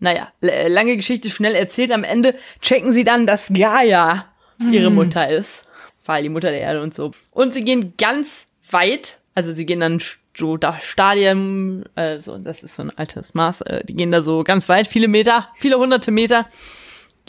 Naja, 0.00 0.32
lange 0.40 0.96
Geschichte 0.96 1.28
schnell 1.30 1.54
erzählt. 1.54 1.92
Am 1.92 2.02
Ende 2.02 2.34
checken 2.62 2.92
sie 2.92 3.04
dann, 3.04 3.26
dass 3.26 3.52
Gaia 3.52 4.24
ihre 4.58 4.86
hm. 4.86 4.94
Mutter 4.94 5.28
ist. 5.28 5.64
Weil 6.06 6.22
die 6.22 6.30
Mutter 6.30 6.50
der 6.50 6.62
Erde 6.62 6.82
und 6.82 6.94
so. 6.94 7.12
Und 7.30 7.52
sie 7.52 7.62
gehen 7.62 7.92
ganz 7.98 8.46
weit, 8.70 9.18
also 9.34 9.52
sie 9.52 9.66
gehen 9.66 9.80
dann 9.80 10.00
so 10.34 10.56
da 10.56 10.78
Stadien, 10.80 11.84
also 11.94 12.38
das 12.38 12.62
ist 12.62 12.76
so 12.76 12.84
ein 12.84 12.90
altes 12.96 13.34
Maß, 13.34 13.60
äh, 13.62 13.84
die 13.84 13.94
gehen 13.94 14.10
da 14.10 14.22
so 14.22 14.42
ganz 14.42 14.68
weit, 14.70 14.86
viele 14.86 15.08
Meter, 15.08 15.48
viele 15.56 15.76
hunderte 15.76 16.10
Meter, 16.10 16.46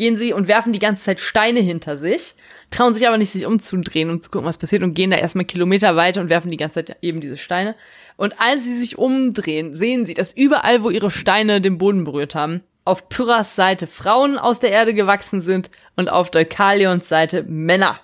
gehen 0.02 0.18
sie 0.18 0.34
und 0.34 0.48
werfen 0.48 0.74
die 0.74 0.80
ganze 0.80 1.04
Zeit 1.04 1.20
Steine 1.20 1.60
hinter 1.60 1.98
sich 1.98 2.36
trauen 2.72 2.94
sich 2.94 3.08
aber 3.08 3.18
nicht, 3.18 3.34
sich 3.34 3.46
umzudrehen 3.46 4.10
und 4.10 4.24
zu 4.24 4.32
gucken, 4.32 4.48
was 4.48 4.58
passiert 4.58 4.82
und 4.82 4.94
gehen 4.94 5.12
da 5.12 5.18
erstmal 5.18 5.46
Kilometer 5.46 5.96
weiter 5.96 6.22
und 6.22 6.30
werfen 6.30 6.50
die 6.50 6.58
ganze 6.58 6.86
Zeit 6.86 6.98
eben 7.02 7.22
diese 7.22 7.38
Steine. 7.38 7.76
Und 8.18 8.40
als 8.40 8.64
sie 8.64 8.80
sich 8.80 8.98
umdrehen, 8.98 9.76
sehen 9.76 10.06
sie, 10.06 10.14
dass 10.14 10.34
überall, 10.34 10.82
wo 10.82 10.90
ihre 10.90 11.12
Steine 11.12 11.62
den 11.62 11.78
Boden 11.78 12.06
berührt 12.06 12.34
haben, 12.34 12.64
auf 12.84 13.10
Pyrrhas 13.10 13.56
Seite 13.56 13.86
Frauen 13.86 14.38
aus 14.40 14.60
der 14.60 14.72
Erde 14.72 14.94
gewachsen 14.94 15.42
sind 15.42 15.70
und 15.96 16.10
auf 16.10 16.32
Deukalions 16.32 17.08
Seite 17.08 17.44
Männer 17.44 18.00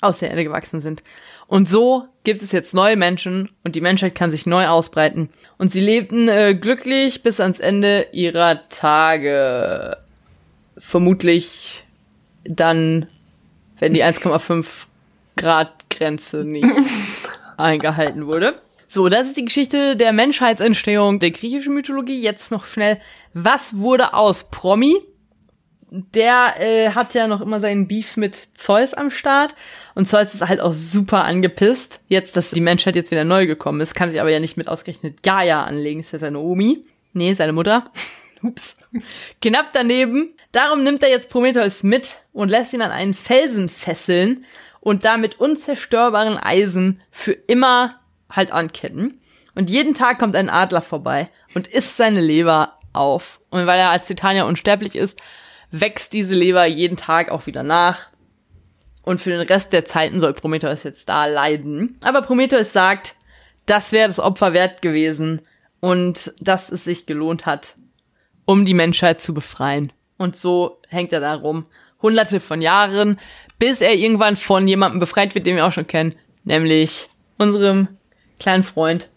aus 0.00 0.18
der 0.18 0.30
Erde 0.30 0.44
gewachsen 0.44 0.80
sind. 0.80 1.02
Und 1.46 1.68
so 1.68 2.06
gibt 2.24 2.42
es 2.42 2.50
jetzt 2.50 2.74
neue 2.74 2.96
Menschen 2.96 3.50
und 3.62 3.76
die 3.76 3.80
Menschheit 3.80 4.16
kann 4.16 4.32
sich 4.32 4.46
neu 4.46 4.66
ausbreiten. 4.66 5.30
Und 5.58 5.72
sie 5.72 5.80
lebten 5.80 6.28
äh, 6.28 6.54
glücklich 6.54 7.22
bis 7.22 7.38
ans 7.38 7.60
Ende 7.60 8.08
ihrer 8.10 8.68
Tage. 8.68 10.05
Vermutlich 10.78 11.84
dann 12.44 13.06
wenn 13.78 13.94
die 13.94 14.04
1,5 14.04 14.66
Grad 15.36 15.90
Grenze 15.90 16.44
nicht 16.44 16.66
eingehalten 17.56 18.26
wurde. 18.26 18.60
So, 18.88 19.08
das 19.08 19.28
ist 19.28 19.36
die 19.36 19.44
Geschichte 19.44 19.96
der 19.96 20.12
Menschheitsentstehung 20.12 21.18
der 21.18 21.30
griechischen 21.32 21.74
Mythologie. 21.74 22.20
Jetzt 22.20 22.50
noch 22.50 22.64
schnell, 22.64 22.98
was 23.34 23.78
wurde 23.78 24.14
aus 24.14 24.50
Promi? 24.50 24.96
Der 25.90 26.54
äh, 26.58 26.90
hat 26.90 27.14
ja 27.14 27.28
noch 27.28 27.40
immer 27.40 27.60
seinen 27.60 27.86
Beef 27.86 28.16
mit 28.16 28.34
Zeus 28.34 28.92
am 28.92 29.10
Start 29.10 29.54
und 29.94 30.08
Zeus 30.08 30.34
ist 30.34 30.46
halt 30.46 30.60
auch 30.60 30.72
super 30.72 31.24
angepisst. 31.24 32.00
Jetzt, 32.08 32.36
dass 32.36 32.50
die 32.50 32.60
Menschheit 32.60 32.96
jetzt 32.96 33.12
wieder 33.12 33.24
neu 33.24 33.46
gekommen 33.46 33.80
ist, 33.80 33.94
kann 33.94 34.10
sich 34.10 34.20
aber 34.20 34.30
ja 34.30 34.40
nicht 34.40 34.56
mit 34.56 34.68
ausgerechnet 34.68 35.22
Gaia 35.22 35.64
anlegen, 35.64 36.00
ist 36.00 36.12
ja 36.12 36.18
seine 36.18 36.40
Omi. 36.40 36.82
Nee, 37.12 37.34
seine 37.34 37.52
Mutter. 37.52 37.84
Ups. 38.42 38.76
Knapp 39.40 39.70
daneben. 39.72 40.35
Darum 40.56 40.82
nimmt 40.82 41.02
er 41.02 41.10
jetzt 41.10 41.28
Prometheus 41.28 41.82
mit 41.82 42.16
und 42.32 42.48
lässt 42.48 42.72
ihn 42.72 42.80
an 42.80 42.90
einen 42.90 43.12
Felsen 43.12 43.68
fesseln 43.68 44.46
und 44.80 45.04
damit 45.04 45.38
unzerstörbaren 45.38 46.38
Eisen 46.38 47.02
für 47.10 47.32
immer 47.32 48.00
halt 48.30 48.52
anketten. 48.52 49.20
Und 49.54 49.68
jeden 49.68 49.92
Tag 49.92 50.18
kommt 50.18 50.34
ein 50.34 50.48
Adler 50.48 50.80
vorbei 50.80 51.28
und 51.54 51.66
isst 51.66 51.98
seine 51.98 52.22
Leber 52.22 52.78
auf. 52.94 53.38
Und 53.50 53.66
weil 53.66 53.78
er 53.78 53.90
als 53.90 54.06
Titanier 54.06 54.46
unsterblich 54.46 54.96
ist, 54.96 55.20
wächst 55.72 56.14
diese 56.14 56.32
Leber 56.32 56.64
jeden 56.64 56.96
Tag 56.96 57.30
auch 57.30 57.44
wieder 57.44 57.62
nach. 57.62 58.08
Und 59.02 59.20
für 59.20 59.28
den 59.28 59.42
Rest 59.42 59.74
der 59.74 59.84
Zeiten 59.84 60.20
soll 60.20 60.32
Prometheus 60.32 60.84
jetzt 60.84 61.10
da 61.10 61.26
leiden. 61.26 61.98
Aber 62.02 62.22
Prometheus 62.22 62.72
sagt, 62.72 63.14
das 63.66 63.92
wäre 63.92 64.08
das 64.08 64.20
Opfer 64.20 64.54
wert 64.54 64.80
gewesen 64.80 65.42
und 65.80 66.32
dass 66.40 66.72
es 66.72 66.84
sich 66.84 67.04
gelohnt 67.04 67.44
hat, 67.44 67.74
um 68.46 68.64
die 68.64 68.72
Menschheit 68.72 69.20
zu 69.20 69.34
befreien. 69.34 69.92
Und 70.18 70.36
so 70.36 70.78
hängt 70.88 71.12
er 71.12 71.20
da 71.20 71.34
rum. 71.34 71.66
Hunderte 72.02 72.40
von 72.40 72.60
Jahren, 72.60 73.18
bis 73.58 73.80
er 73.80 73.94
irgendwann 73.94 74.36
von 74.36 74.68
jemandem 74.68 75.00
befreit 75.00 75.34
wird, 75.34 75.46
den 75.46 75.56
wir 75.56 75.66
auch 75.66 75.72
schon 75.72 75.86
kennen. 75.86 76.14
Nämlich 76.44 77.08
unserem 77.38 77.88
kleinen 78.38 78.62
Freund 78.62 79.10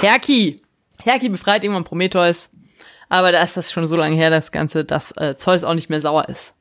Herki. 0.00 0.62
Herki 1.02 1.28
befreit 1.28 1.62
irgendwann 1.64 1.84
Prometheus. 1.84 2.48
Aber 3.08 3.32
da 3.32 3.42
ist 3.42 3.56
das 3.56 3.70
schon 3.70 3.86
so 3.86 3.96
lange 3.96 4.16
her, 4.16 4.30
das 4.30 4.50
Ganze, 4.50 4.84
dass 4.84 5.12
äh, 5.16 5.36
Zeus 5.36 5.62
auch 5.62 5.74
nicht 5.74 5.90
mehr 5.90 6.00
sauer 6.00 6.28
ist. 6.28 6.54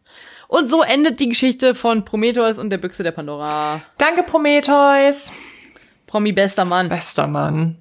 Und 0.47 0.69
so 0.69 0.83
endet 0.83 1.19
die 1.19 1.29
Geschichte 1.29 1.73
von 1.73 2.05
Prometheus 2.05 2.59
und 2.59 2.69
der 2.69 2.77
Büchse 2.77 3.01
der 3.01 3.11
Pandora. 3.11 3.81
Danke, 3.97 4.23
Prometheus. 4.23 5.31
Promi 6.05 6.31
bester 6.31 6.65
Mann. 6.65 6.87
Bester 6.87 7.27
Mann. 7.27 7.77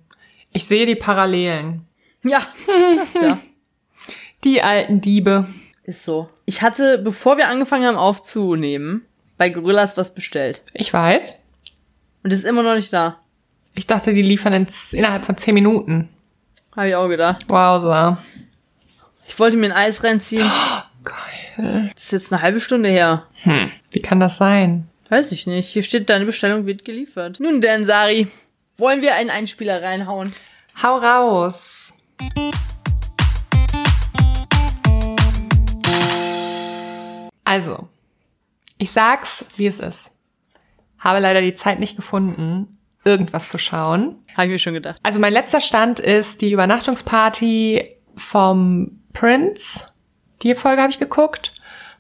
Ich 0.53 0.65
sehe 0.65 0.87
die 0.87 0.95
Parallelen. 0.95 1.87
Ja, 2.23 2.41
das 2.97 3.15
ja. 3.23 3.39
Die 4.45 4.63
alten 4.63 5.01
Diebe. 5.01 5.49
Ist 5.85 6.05
so. 6.05 6.29
Ich 6.45 6.63
hatte, 6.63 6.99
bevor 6.99 7.37
wir 7.37 7.49
angefangen 7.49 7.87
haben 7.87 7.97
aufzunehmen, 7.97 9.07
bei 9.37 9.49
Gorillas 9.51 9.97
was 9.97 10.15
bestellt. 10.15 10.63
Ich 10.73 10.93
weiß. 10.93 11.41
Und 12.23 12.33
ist 12.33 12.45
immer 12.45 12.63
noch 12.63 12.75
nicht 12.75 12.93
da. 12.93 13.19
Ich 13.75 13.87
dachte, 13.87 14.15
die 14.15 14.23
liefern 14.23 14.53
in, 14.53 14.67
innerhalb 14.93 15.25
von 15.25 15.37
zehn 15.37 15.55
Minuten. 15.55 16.09
Habe 16.77 16.89
ich 16.89 16.95
auch 16.95 17.09
gedacht. 17.09 17.45
Wowza. 17.49 18.19
Ich 19.27 19.39
wollte 19.39 19.57
mir 19.57 19.67
ein 19.67 19.73
Eis 19.73 20.05
reinziehen. 20.05 20.51
Geil. 21.03 21.91
Das 21.95 22.05
ist 22.05 22.13
jetzt 22.13 22.33
eine 22.33 22.43
halbe 22.43 22.61
Stunde 22.61 22.89
her. 22.89 23.27
Hm. 23.43 23.71
Wie 23.91 24.01
kann 24.01 24.21
das 24.21 24.37
sein? 24.37 24.89
Weiß 25.09 25.33
ich 25.33 25.47
nicht. 25.47 25.69
Hier 25.69 25.83
steht, 25.83 26.09
deine 26.11 26.25
Bestellung 26.25 26.67
wird 26.67 26.85
geliefert. 26.85 27.41
Nun 27.41 27.61
denn, 27.61 27.85
Sari, 27.85 28.29
wollen 28.77 29.03
wir 29.03 29.15
einen 29.15 29.31
Einspieler 29.31 29.83
reinhauen? 29.83 30.35
Hau 30.83 30.97
raus. 30.97 31.93
Also, 37.45 37.89
ich 38.79 38.91
sag's, 38.91 39.45
wie 39.57 39.67
es 39.67 39.81
ist. 39.81 40.13
Habe 40.99 41.21
leider 41.21 41.41
die 41.41 41.55
Zeit 41.55 41.81
nicht 41.81 41.97
gefunden, 41.97 42.79
irgendwas 43.05 43.51
zu 43.51 43.59
schauen. 43.59 44.17
Habe 44.35 44.47
ich 44.47 44.53
mir 44.53 44.59
schon 44.59 44.75
gedacht. 44.75 44.99
Also 45.03 45.19
mein 45.19 45.33
letzter 45.33 45.61
Stand 45.61 46.01
ist 46.01 46.41
die 46.41 46.53
Übernachtungsparty 46.53 47.97
vom 48.17 49.03
Prince. 49.13 49.85
Die 50.43 50.55
Folge 50.55 50.83
habe 50.83 50.91
ich 50.91 50.99
geguckt. 50.99 51.53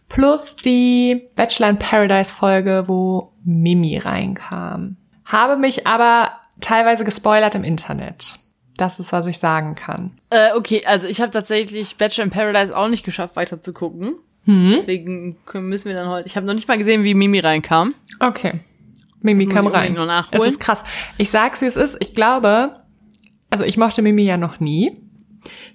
Plus 0.09 0.57
die 0.57 1.29
Bachelor 1.35 1.71
in 1.71 1.79
Paradise 1.79 2.33
Folge, 2.33 2.85
wo 2.87 3.33
Mimi 3.45 3.99
reinkam. 3.99 4.97
Habe 5.25 5.57
mich 5.57 5.87
aber 5.87 6.33
teilweise 6.61 7.05
gespoilert 7.05 7.55
im 7.55 7.65
Internet. 7.65 8.39
Das 8.77 8.99
ist, 8.99 9.13
was 9.13 9.27
ich 9.27 9.39
sagen 9.39 9.75
kann. 9.75 10.19
Äh, 10.31 10.53
okay, 10.55 10.85
also 10.85 11.07
ich 11.07 11.21
habe 11.21 11.31
tatsächlich 11.31 11.97
Bachelor 11.97 12.25
in 12.25 12.31
Paradise 12.31 12.77
auch 12.77 12.89
nicht 12.89 13.05
geschafft, 13.05 13.37
weiter 13.37 13.63
zu 13.63 13.73
gucken. 13.73 14.17
Hm? 14.45 14.75
Deswegen 14.77 15.37
müssen 15.55 15.89
wir 15.89 15.97
dann 15.97 16.09
heute. 16.09 16.27
Ich 16.27 16.37
habe 16.37 16.47
noch 16.47 16.55
nicht 16.55 16.69
mal 16.69 16.79
gesehen, 16.79 17.05
wie 17.05 17.15
Mimi 17.15 17.39
reinkam. 17.41 17.95
Okay. 18.21 18.61
Mimi 19.23 19.47
Das 19.47 19.55
kam 19.55 19.67
rein. 19.67 19.95
noch 19.95 20.07
nachholen. 20.07 20.43
Es 20.43 20.49
ist 20.55 20.61
krass. 20.61 20.83
Ich 21.17 21.31
sag's, 21.31 21.63
wie 21.63 21.67
es 21.67 21.77
ist. 21.77 21.97
Ich 22.01 22.15
glaube, 22.15 22.75
also 23.51 23.65
ich 23.65 23.77
mochte 23.77 24.03
Mimi 24.03 24.23
ja 24.23 24.37
noch 24.37 24.61
nie. 24.61 25.01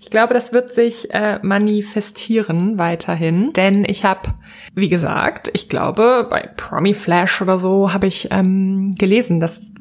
Ich 0.01 0.09
glaube, 0.09 0.33
das 0.33 0.53
wird 0.53 0.73
sich 0.73 1.13
äh, 1.13 1.39
manifestieren 1.41 2.77
weiterhin, 2.77 3.53
denn 3.53 3.85
ich 3.85 4.03
habe, 4.03 4.33
wie 4.73 4.87
gesagt, 4.87 5.51
ich 5.53 5.69
glaube, 5.69 6.27
bei 6.29 6.41
Promi 6.57 6.93
Flash 6.93 7.41
oder 7.41 7.59
so 7.59 7.93
habe 7.93 8.07
ich 8.07 8.29
ähm, 8.31 8.93
gelesen, 8.97 9.39
dass 9.39 9.71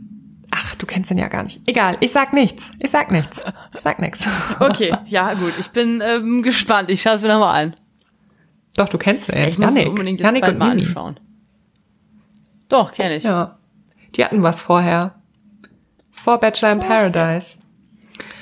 Ach, 0.51 0.74
du 0.77 0.87
kennst 0.87 1.11
ihn 1.11 1.18
ja 1.18 1.29
gar 1.29 1.42
nicht. 1.42 1.61
Egal, 1.66 1.98
ich 2.01 2.11
sag 2.11 2.33
nichts. 2.33 2.70
Ich 2.83 2.90
sag 2.90 3.11
nichts. 3.12 3.42
Ich 3.74 3.81
sag 3.81 3.98
nichts. 4.01 4.27
Okay, 4.61 4.94
ja 5.05 5.35
gut. 5.35 5.53
Ich 5.61 5.68
bin 5.68 6.03
ähm, 6.03 6.42
gespannt. 6.42 6.88
Ich 6.90 7.03
schaue 7.03 7.14
es 7.14 7.22
mir 7.22 7.29
nochmal 7.29 7.64
an. 7.66 7.74
Doch, 8.78 8.88
du 8.88 8.96
kennst 8.98 9.28
ihn. 9.28 9.36
Ich 9.46 9.58
muss 9.58 9.76
es 9.76 9.86
unbedingt 9.86 10.20
jetzt 10.20 10.40
bald 10.40 10.58
mal 10.58 10.74
Mimi. 10.74 10.86
anschauen. 10.86 11.20
Doch, 12.68 12.92
kenne 12.92 13.16
ich. 13.16 13.24
Ja. 13.24 13.58
Die 14.14 14.24
hatten 14.24 14.42
was 14.42 14.60
vorher. 14.60 15.14
Vor 16.12 16.38
Bachelor 16.38 16.72
in 16.72 16.80
Paradise. 16.80 17.56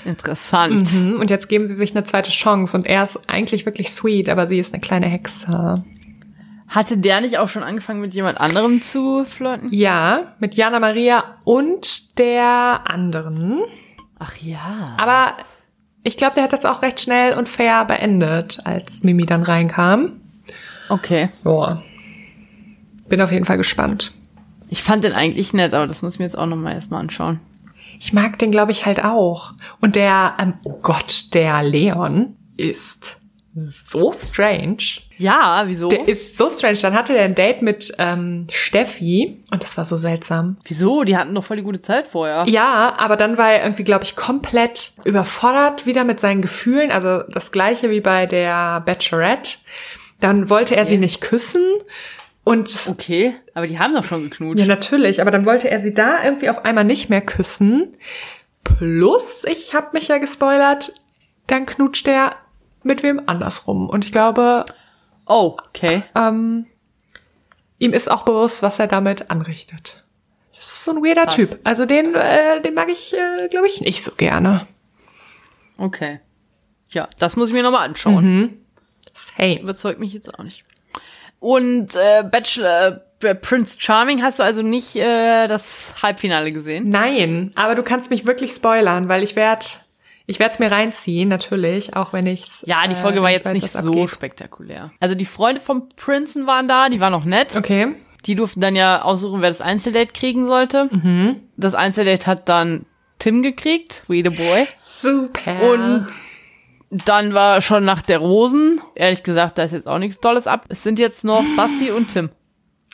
Interessant. 0.05 0.93
Mhm, 0.95 1.15
Und 1.19 1.31
jetzt 1.31 1.49
geben 1.49 1.67
sie 1.67 1.75
sich 1.75 1.91
eine 1.97 2.05
zweite 2.05 2.31
Chance 2.31 2.77
und 2.77 2.87
er 2.87 3.03
ist 3.03 3.19
eigentlich 3.29 3.67
wirklich 3.67 3.91
sweet, 3.93 4.29
aber 4.29 4.47
sie 4.47 4.59
ist 4.59 4.73
eine 4.73 4.81
kleine 4.81 5.07
Hexe. 5.07 5.83
Hatte 6.69 6.99
der 6.99 7.21
nicht 7.21 7.39
auch 7.39 7.49
schon 7.49 7.63
angefangen, 7.63 8.01
mit 8.01 8.15
jemand 8.15 8.41
anderem 8.41 8.81
zu 8.81 9.25
flirten? 9.25 9.69
Ja, 9.73 10.35
mit 10.39 10.55
Jana 10.55 10.81
Maria 10.81 11.25
und 11.45 12.19
der 12.19 12.83
anderen. 12.85 13.61
Ach 14.19 14.37
ja. 14.39 14.95
Aber 14.97 15.35
ich 16.03 16.17
glaube, 16.17 16.35
der 16.35 16.45
hat 16.45 16.53
das 16.53 16.65
auch 16.65 16.83
recht 16.83 17.01
schnell 17.01 17.35
und 17.37 17.49
fair 17.49 17.85
beendet, 17.85 18.61
als 18.65 19.03
Mimi 19.05 19.25
dann 19.25 19.43
reinkam. 19.43 20.21
Okay. 20.89 21.29
Boah. 21.43 21.83
Bin 23.09 23.21
auf 23.21 23.33
jeden 23.33 23.45
Fall 23.45 23.57
gespannt. 23.57 24.13
Ich 24.69 24.83
fand 24.83 25.05
den 25.05 25.13
eigentlich 25.13 25.53
nett, 25.53 25.75
aber 25.75 25.87
das 25.87 26.03
muss 26.03 26.15
ich 26.15 26.19
mir 26.19 26.25
jetzt 26.25 26.39
auch 26.39 26.47
nochmal 26.47 26.75
erstmal 26.75 27.01
anschauen. 27.01 27.41
Ich 27.99 28.13
mag 28.13 28.39
den, 28.39 28.51
glaube 28.51 28.73
ich, 28.73 28.85
halt 28.85 29.05
auch. 29.05 29.53
Und 29.81 29.97
der, 29.97 30.35
ähm, 30.39 30.55
oh 30.65 30.79
Gott, 30.83 31.35
der 31.35 31.63
Leon 31.63 32.37
ist 32.57 33.19
so 33.55 34.13
strange. 34.13 34.77
Ja, 35.17 35.63
wieso? 35.65 35.89
Der 35.89 36.07
ist 36.07 36.37
so 36.37 36.51
strange. 36.51 36.77
Dann 36.83 36.93
hatte 36.93 37.15
der 37.15 37.25
ein 37.25 37.35
Date 37.35 37.63
mit 37.63 37.91
ähm, 37.99 38.47
Steffi 38.53 39.43
und 39.51 39.63
das 39.63 39.79
war 39.79 39.87
so 39.87 39.97
seltsam. 39.97 40.59
wieso? 40.65 41.05
Die 41.05 41.17
hatten 41.17 41.35
doch 41.35 41.45
voll 41.45 41.57
die 41.57 41.63
gute 41.63 41.81
Zeit 41.81 42.07
vorher. 42.07 42.45
Ja, 42.47 42.95
aber 42.99 43.17
dann 43.17 43.39
war 43.39 43.53
er 43.53 43.63
irgendwie, 43.63 43.85
glaube 43.85 44.05
ich, 44.05 44.15
komplett 44.15 44.93
überfordert 45.05 45.87
wieder 45.87 46.05
mit 46.05 46.21
seinen 46.21 46.43
Gefühlen. 46.43 46.91
Also 46.91 47.23
das 47.31 47.51
gleiche 47.51 47.89
wie 47.89 48.01
bei 48.01 48.27
der 48.27 48.81
Bachelorette. 48.81 49.57
Dann 50.21 50.49
wollte 50.49 50.77
er 50.77 50.87
sie 50.87 50.99
nicht 50.99 51.21
küssen 51.21 51.63
und 52.45 52.75
Okay, 52.89 53.35
aber 53.55 53.67
die 53.67 53.79
haben 53.79 53.95
doch 53.95 54.05
schon 54.05 54.25
geknutscht. 54.25 54.61
ja 54.61 54.67
natürlich, 54.67 55.21
aber 55.21 55.31
dann 55.31 55.45
wollte 55.47 55.69
er 55.71 55.81
sie 55.81 55.93
da 55.93 56.23
irgendwie 56.25 56.49
auf 56.49 56.65
einmal 56.65 56.85
nicht 56.85 57.09
mehr 57.11 57.21
küssen. 57.21 57.95
Plus, 58.65 59.45
ich 59.45 59.75
habe 59.75 59.89
mich 59.93 60.09
ja 60.09 60.19
gespoilert, 60.19 60.93
dann 61.47 61.67
knutscht 61.67 62.09
er 62.09 62.37
mit 62.83 63.03
wem 63.03 63.21
anders 63.27 63.67
rum. 63.67 63.89
Und 63.89 64.05
ich 64.05 64.13
glaube, 64.13 64.65
Oh, 65.27 65.57
okay. 65.69 66.03
ähm, 66.15 66.67
ihm 67.79 67.93
ist 67.93 68.11
auch 68.11 68.23
bewusst, 68.25 68.63
was 68.63 68.79
er 68.79 68.87
damit 68.87 69.31
anrichtet. 69.31 70.05
Das 70.55 70.65
ist 70.67 70.85
so 70.85 70.93
ein 70.93 71.05
weirder 71.05 71.25
Krass. 71.25 71.35
Typ. 71.35 71.59
Also 71.65 71.85
den, 71.85 72.15
äh, 72.15 72.61
den 72.63 72.75
mag 72.75 72.89
ich, 72.89 73.13
äh, 73.13 73.49
glaube 73.49 73.67
ich, 73.67 73.81
nicht 73.81 74.03
so 74.05 74.13
gerne. 74.13 74.67
Okay. 75.79 76.21
Ja, 76.89 77.09
das 77.19 77.37
muss 77.37 77.49
ich 77.49 77.55
mir 77.55 77.63
nochmal 77.65 77.87
anschauen. 77.89 78.57
Hey. 79.35 79.59
Überzeugt 79.61 80.01
mich 80.01 80.13
jetzt 80.13 80.33
auch 80.39 80.43
nicht. 80.43 80.65
Und 81.39 81.95
äh, 81.95 82.23
Bachelor 82.23 83.03
äh, 83.23 83.35
Prince 83.35 83.77
Charming 83.81 84.23
hast 84.23 84.39
du 84.39 84.43
also 84.43 84.63
nicht 84.63 84.97
äh, 84.97 85.47
das 85.47 85.95
Halbfinale 86.03 86.53
gesehen? 86.53 86.91
Nein, 86.91 87.53
aber 87.55 87.75
du 87.75 87.83
kannst 87.83 88.11
mich 88.11 88.27
wirklich 88.27 88.53
spoilern, 88.53 89.09
weil 89.09 89.23
ich 89.23 89.37
werd, 89.37 89.81
ich 90.27 90.39
werd's 90.39 90.59
mir 90.59 90.71
reinziehen, 90.71 91.29
natürlich, 91.29 91.97
auch 91.97 92.13
wenn 92.13 92.27
ich's. 92.27 92.63
Ja, 92.67 92.87
die 92.87 92.93
äh, 92.93 92.97
Folge 92.97 93.19
war 93.19 93.25
wenn 93.25 93.31
ich 93.31 93.37
jetzt 93.37 93.47
weiß, 93.47 93.53
nicht 93.55 93.71
so 93.73 93.91
abgeht. 93.91 94.11
spektakulär. 94.11 94.93
Also 95.01 95.15
die 95.15 95.25
Freunde 95.25 95.61
vom 95.61 95.89
Prinzen 95.97 96.47
waren 96.47 96.69
da, 96.69 96.89
die 96.89 97.01
waren 97.01 97.13
noch 97.13 97.25
nett. 97.25 97.57
Okay. 97.57 97.95
Die 98.27 98.35
durften 98.35 98.61
dann 98.61 98.75
ja 98.75 99.03
aussuchen, 99.03 99.41
wer 99.41 99.51
das 99.51 99.61
Einzeldate 99.61 100.13
kriegen 100.13 100.47
sollte. 100.47 100.91
Das 101.57 101.75
Einzeldate 101.75 102.27
hat 102.27 102.49
dann 102.49 102.85
Tim 103.21 103.43
gekriegt, 103.43 104.03
We 104.09 104.23
the 104.23 104.31
Boy. 104.31 104.67
Super. 104.81 105.63
Und 105.63 106.07
dann 106.91 107.35
war 107.35 107.61
schon 107.61 107.85
nach 107.85 108.03
der 108.03 108.19
Rosen. 108.19 108.81
Ehrlich 108.95 109.23
gesagt, 109.23 109.59
da 109.59 109.65
ist 109.65 109.73
jetzt 109.73 109.89
auch 109.89 109.99
nichts 109.99 110.21
Tolles 110.21 110.47
ab. 110.47 110.67
Es 110.69 110.83
sind 110.83 110.99
jetzt 110.99 111.25
noch 111.25 111.45
Basti 111.57 111.91
und 111.91 112.09
Tim. 112.09 112.31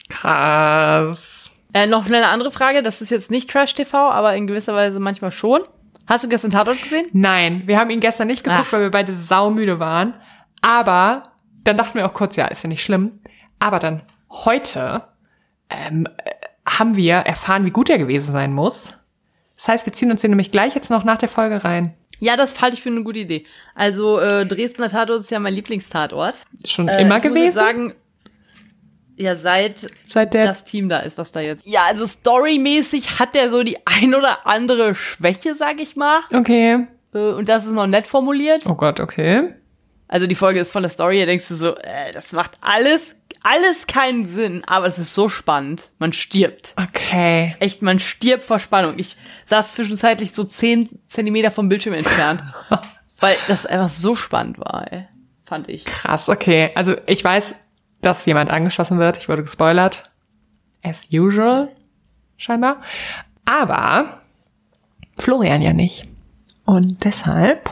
krass. 0.09 1.53
Äh, 1.75 1.87
noch 1.87 2.07
eine 2.07 2.27
andere 2.29 2.51
Frage, 2.51 2.83
das 2.83 3.01
ist 3.01 3.11
jetzt 3.11 3.31
nicht 3.31 3.51
Trash 3.51 3.75
TV, 3.75 3.97
aber 4.11 4.35
in 4.35 4.47
gewisser 4.47 4.75
Weise 4.75 5.01
manchmal 5.01 5.33
schon. 5.33 5.63
Hast 6.07 6.25
du 6.25 6.29
gestern 6.29 6.51
Tatort 6.51 6.83
gesehen? 6.83 7.07
Nein, 7.13 7.63
wir 7.67 7.79
haben 7.79 7.89
ihn 7.91 8.01
gestern 8.01 8.27
nicht 8.27 8.45
geguckt, 8.45 8.65
Ach. 8.69 8.73
weil 8.73 8.83
wir 8.83 8.91
beide 8.91 9.15
saumüde 9.15 9.79
waren. 9.79 10.15
Aber 10.61 11.23
dann 11.65 11.77
dachten 11.77 11.95
wir 11.95 12.07
auch 12.07 12.13
kurz, 12.13 12.37
ja, 12.37 12.47
ist 12.47 12.63
ja 12.63 12.69
nicht 12.69 12.83
schlimm. 12.85 13.21
Aber 13.59 13.79
dann 13.79 14.03
heute 14.31 15.05
ähm, 15.71 16.07
äh, 16.25 16.33
haben 16.69 16.97
wir 16.97 17.17
erfahren, 17.17 17.65
wie 17.65 17.71
gut 17.71 17.89
er 17.89 17.99
gewesen 17.99 18.33
sein 18.33 18.53
muss. 18.53 18.95
Das 19.63 19.69
heißt, 19.69 19.87
wir 19.87 19.93
ziehen 19.93 20.11
uns 20.11 20.23
den 20.23 20.33
nämlich 20.33 20.51
gleich 20.51 20.75
jetzt 20.75 20.91
noch 20.91 21.05
nach 21.05 21.19
der 21.19 21.29
Folge 21.29 21.63
rein. 21.63 21.95
Ja, 22.19 22.37
das 22.37 22.61
halte 22.61 22.75
ich 22.75 22.83
für 22.83 22.89
eine 22.89 23.05
gute 23.05 23.21
Idee. 23.21 23.45
Also 23.77 24.19
äh, 24.19 24.45
Dresdner 24.45 24.89
Tatort 24.89 25.21
ist 25.21 25.31
ja 25.31 25.39
mein 25.39 25.55
Lieblingstatort. 25.55 26.35
Schon 26.65 26.89
Äh, 26.89 27.03
immer 27.03 27.19
ich 27.19 27.23
muss 27.25 27.31
gewesen. 27.33 27.45
jetzt 27.45 27.55
sagen, 27.55 27.95
ja, 29.17 29.37
seit 29.37 29.87
Seit 30.09 30.35
der 30.35 30.43
das 30.45 30.65
Team 30.65 30.89
da 30.89 30.99
ist, 30.99 31.17
was 31.17 31.31
da 31.31 31.39
jetzt. 31.41 31.65
Ja, 31.65 31.85
also 31.85 32.07
storymäßig 32.09 33.21
hat 33.21 33.37
der 33.37 33.51
so 33.51 33.63
die 33.63 33.77
ein 33.87 34.17
oder 34.17 34.47
andere 34.49 34.97
Schwäche, 34.97 35.55
sag 35.57 35.81
ich 35.81 35.95
mal. 35.95 36.21
Okay. 36.33 36.87
Äh, 37.15 37.19
Und 37.19 37.49
das 37.49 37.65
ist 37.65 37.73
noch 37.73 37.87
nett 37.87 38.09
formuliert. 38.09 38.63
Oh 38.67 38.75
Gott, 38.75 38.99
okay. 38.99 39.55
Also 40.13 40.27
die 40.27 40.35
Folge 40.35 40.61
ist 40.61 40.71
von 40.71 40.83
der 40.83 40.91
Story, 40.91 41.21
da 41.21 41.25
denkst 41.25 41.49
du 41.49 41.55
so, 41.55 41.75
äh, 41.75 42.13
das 42.13 42.33
macht 42.33 42.51
alles, 42.61 43.15
alles 43.43 43.87
keinen 43.87 44.29
Sinn, 44.29 44.63
aber 44.67 44.85
es 44.85 44.99
ist 44.99 45.15
so 45.15 45.31
spannend. 45.31 45.89
Man 45.99 46.13
stirbt. 46.13 46.75
Okay. 46.77 47.57
Echt, 47.61 47.81
man 47.81 47.99
stirbt 47.99 48.45
vor 48.45 48.59
Spannung. 48.59 48.97
Ich 48.99 49.17
saß 49.47 49.73
zwischenzeitlich 49.73 50.35
so 50.35 50.45
10 50.45 51.01
Zentimeter 51.07 51.51
vom 51.51 51.71
Bildschirm 51.71 51.95
entfernt. 51.95 52.43
weil 53.21 53.37
das 53.49 53.65
einfach 53.65 53.89
so 53.89 54.15
spannend 54.15 54.59
war, 54.59 54.93
ey. 54.93 55.09
Fand 55.45 55.71
ich. 55.71 55.87
Krass, 55.87 56.29
okay. 56.29 56.73
Also 56.75 56.95
ich 57.07 57.25
weiß, 57.25 57.55
dass 58.03 58.27
jemand 58.27 58.51
angeschossen 58.51 58.99
wird. 58.99 59.17
Ich 59.17 59.31
wurde 59.31 59.45
gespoilert. 59.45 60.11
As 60.83 61.07
usual, 61.11 61.75
scheinbar. 62.37 62.83
Aber 63.47 64.21
Florian 65.19 65.63
ja 65.63 65.73
nicht. 65.73 66.07
Und 66.67 67.03
deshalb 67.03 67.71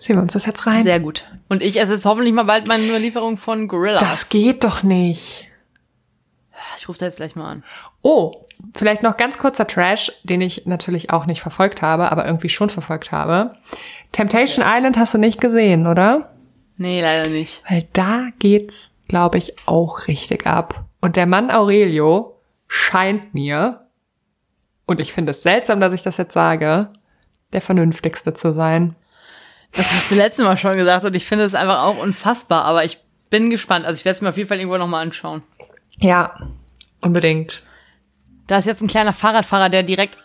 ziehen 0.00 0.16
wir 0.16 0.22
uns 0.22 0.32
das 0.32 0.46
jetzt 0.46 0.66
rein. 0.66 0.82
Sehr 0.82 1.00
gut. 1.00 1.24
Und 1.48 1.62
ich 1.62 1.78
esse 1.80 1.94
jetzt 1.94 2.06
hoffentlich 2.06 2.32
mal 2.32 2.44
bald 2.44 2.66
meine 2.66 2.98
Lieferung 2.98 3.36
von 3.36 3.68
Gorilla. 3.68 3.98
das 3.98 4.28
geht 4.28 4.64
doch 4.64 4.82
nicht. 4.82 5.46
ich 6.78 6.88
rufe 6.88 6.98
da 6.98 7.06
jetzt 7.06 7.16
gleich 7.16 7.36
mal 7.36 7.50
an. 7.50 7.64
Oh, 8.02 8.46
vielleicht 8.74 9.02
noch 9.02 9.16
ganz 9.16 9.38
kurzer 9.38 9.66
Trash, 9.66 10.12
den 10.24 10.40
ich 10.40 10.66
natürlich 10.66 11.10
auch 11.10 11.26
nicht 11.26 11.42
verfolgt 11.42 11.82
habe, 11.82 12.10
aber 12.10 12.26
irgendwie 12.26 12.48
schon 12.48 12.70
verfolgt 12.70 13.12
habe. 13.12 13.56
Temptation 14.12 14.64
Island 14.66 14.98
hast 14.98 15.14
du 15.14 15.18
nicht 15.18 15.40
gesehen, 15.40 15.86
oder? 15.86 16.34
Nee, 16.76 17.02
leider 17.02 17.28
nicht. 17.28 17.62
Weil 17.68 17.86
da 17.92 18.28
geht's, 18.38 18.92
glaube 19.08 19.38
ich, 19.38 19.54
auch 19.66 20.08
richtig 20.08 20.46
ab. 20.46 20.86
Und 21.00 21.16
der 21.16 21.26
Mann 21.26 21.50
Aurelio 21.50 22.40
scheint 22.68 23.34
mir, 23.34 23.86
und 24.86 24.98
ich 24.98 25.12
finde 25.12 25.30
es 25.30 25.42
seltsam, 25.42 25.78
dass 25.78 25.92
ich 25.92 26.02
das 26.02 26.16
jetzt 26.16 26.32
sage, 26.32 26.88
der 27.52 27.60
vernünftigste 27.60 28.34
zu 28.34 28.54
sein. 28.54 28.96
Das 29.72 29.90
hast 29.92 30.10
du 30.10 30.14
letztes 30.14 30.44
Mal 30.44 30.56
schon 30.56 30.76
gesagt 30.76 31.04
und 31.04 31.14
ich 31.14 31.26
finde 31.26 31.44
es 31.44 31.54
einfach 31.54 31.82
auch 31.82 31.96
unfassbar, 31.98 32.64
aber 32.64 32.84
ich 32.84 32.98
bin 33.30 33.50
gespannt. 33.50 33.86
Also 33.86 33.98
ich 33.98 34.04
werde 34.04 34.16
es 34.16 34.20
mir 34.20 34.28
auf 34.30 34.36
jeden 34.36 34.48
Fall 34.48 34.58
irgendwo 34.58 34.76
nochmal 34.78 35.02
anschauen. 35.02 35.42
Ja, 35.98 36.38
unbedingt. 37.00 37.62
Da 38.46 38.58
ist 38.58 38.66
jetzt 38.66 38.82
ein 38.82 38.88
kleiner 38.88 39.12
Fahrradfahrer, 39.12 39.68
der 39.68 39.82
direkt. 39.84 40.18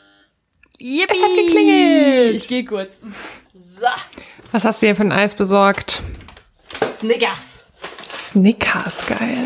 Yippie! 0.79 1.13
Es 1.13 1.23
hat 1.23 1.45
geklingelt. 1.45 2.35
Ich 2.35 2.47
gehe 2.47 2.65
kurz. 2.65 2.97
So, 3.53 3.85
Was 4.51 4.63
hast 4.65 4.81
du 4.81 4.87
hier 4.87 4.95
für 4.95 5.03
ein 5.03 5.11
Eis 5.11 5.35
besorgt? 5.35 6.01
Snickers. 6.97 7.63
Snickers, 8.03 9.05
geil. 9.07 9.37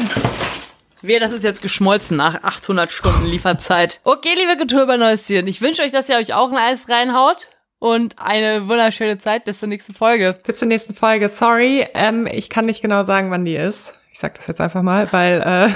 Wehe, 1.01 1.19
das 1.19 1.31
ist 1.31 1.43
jetzt 1.43 1.61
geschmolzen 1.61 2.17
nach 2.17 2.43
800 2.43 2.91
Stunden 2.91 3.25
Lieferzeit. 3.25 4.01
Okay, 4.03 4.33
liebe 4.35 4.57
Kulturbanäuschen, 4.57 5.47
ich 5.47 5.61
wünsche 5.61 5.81
euch, 5.81 5.91
dass 5.91 6.09
ihr 6.09 6.17
euch 6.17 6.33
auch 6.33 6.51
ein 6.51 6.57
Eis 6.57 6.89
reinhaut 6.89 7.47
und 7.79 8.15
eine 8.19 8.67
wunderschöne 8.67 9.17
Zeit. 9.17 9.45
Bis 9.45 9.59
zur 9.59 9.69
nächsten 9.69 9.93
Folge. 9.93 10.35
Bis 10.45 10.59
zur 10.59 10.67
nächsten 10.67 10.93
Folge. 10.93 11.29
Sorry, 11.29 11.87
ähm, 11.93 12.27
ich 12.27 12.49
kann 12.49 12.65
nicht 12.65 12.81
genau 12.81 13.03
sagen, 13.03 13.31
wann 13.31 13.45
die 13.45 13.55
ist. 13.55 13.93
Ich 14.11 14.19
sag 14.19 14.35
das 14.35 14.47
jetzt 14.47 14.61
einfach 14.61 14.81
mal, 14.81 15.11
weil 15.11 15.41
äh, 15.41 15.69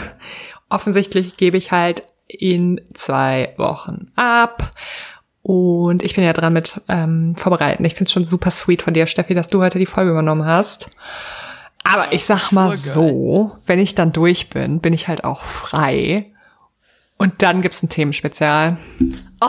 offensichtlich 0.70 1.38
gebe 1.38 1.58
ich 1.58 1.72
halt 1.72 2.04
in 2.28 2.82
zwei 2.94 3.54
Wochen 3.58 4.12
ab. 4.16 4.72
Und 5.42 6.04
ich 6.04 6.16
bin 6.16 6.24
ja 6.24 6.34
dran 6.34 6.54
mit 6.54 6.82
ähm, 6.88 7.36
Vorbereiten. 7.36 7.84
Ich 7.84 7.96
finde 7.96 8.06
es 8.08 8.14
schon 8.14 8.26
super 8.26 8.52
sweet 8.52 8.82
von 8.82 8.94
dir, 8.94 9.08
Steffi, 9.08 9.34
dass 9.34 9.50
du 9.50 9.62
heute 9.62 9.80
die 9.80 9.86
Folge 9.86 10.12
übernommen 10.12 10.46
hast. 10.46 10.90
Aber 11.84 12.14
ich 12.14 12.24
sag 12.24 12.52
mal 12.52 12.78
Sure, 12.78 12.94
so, 12.94 13.58
wenn 13.66 13.80
ich 13.80 13.94
dann 13.94 14.14
durch 14.14 14.50
bin, 14.50 14.80
bin 14.80 14.94
ich 14.94 15.10
halt 15.10 15.26
auch 15.26 15.42
frei. 15.42 16.32
Und 17.18 17.42
dann 17.42 17.62
gibt's 17.62 17.84
ein 17.84 17.90
Themenspezial. 17.90 18.78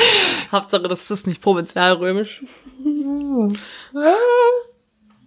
Hauptsache, 0.52 0.82
das 0.88 1.10
ist 1.10 1.26
nicht 1.26 1.40
provinzialrömisch. 1.40 2.40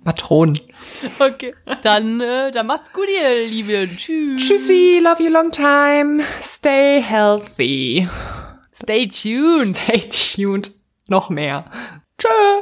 Matronen. 0.03 0.59
Okay. 1.19 1.55
Dann, 1.81 2.21
äh, 2.21 2.51
dann 2.51 2.67
macht's 2.67 2.93
gut, 2.93 3.07
ihr 3.09 3.47
Lieben. 3.47 3.97
Tschüss. 3.97 4.45
Tschüssi, 4.45 4.99
love 5.03 5.23
you 5.23 5.31
long 5.31 5.49
time. 5.51 6.23
Stay 6.43 7.01
healthy. 7.01 8.07
Stay 8.75 9.07
tuned. 9.07 9.77
Stay 9.77 10.07
tuned. 10.09 10.71
Noch 11.07 11.29
mehr. 11.29 11.65
Tschö. 12.19 12.61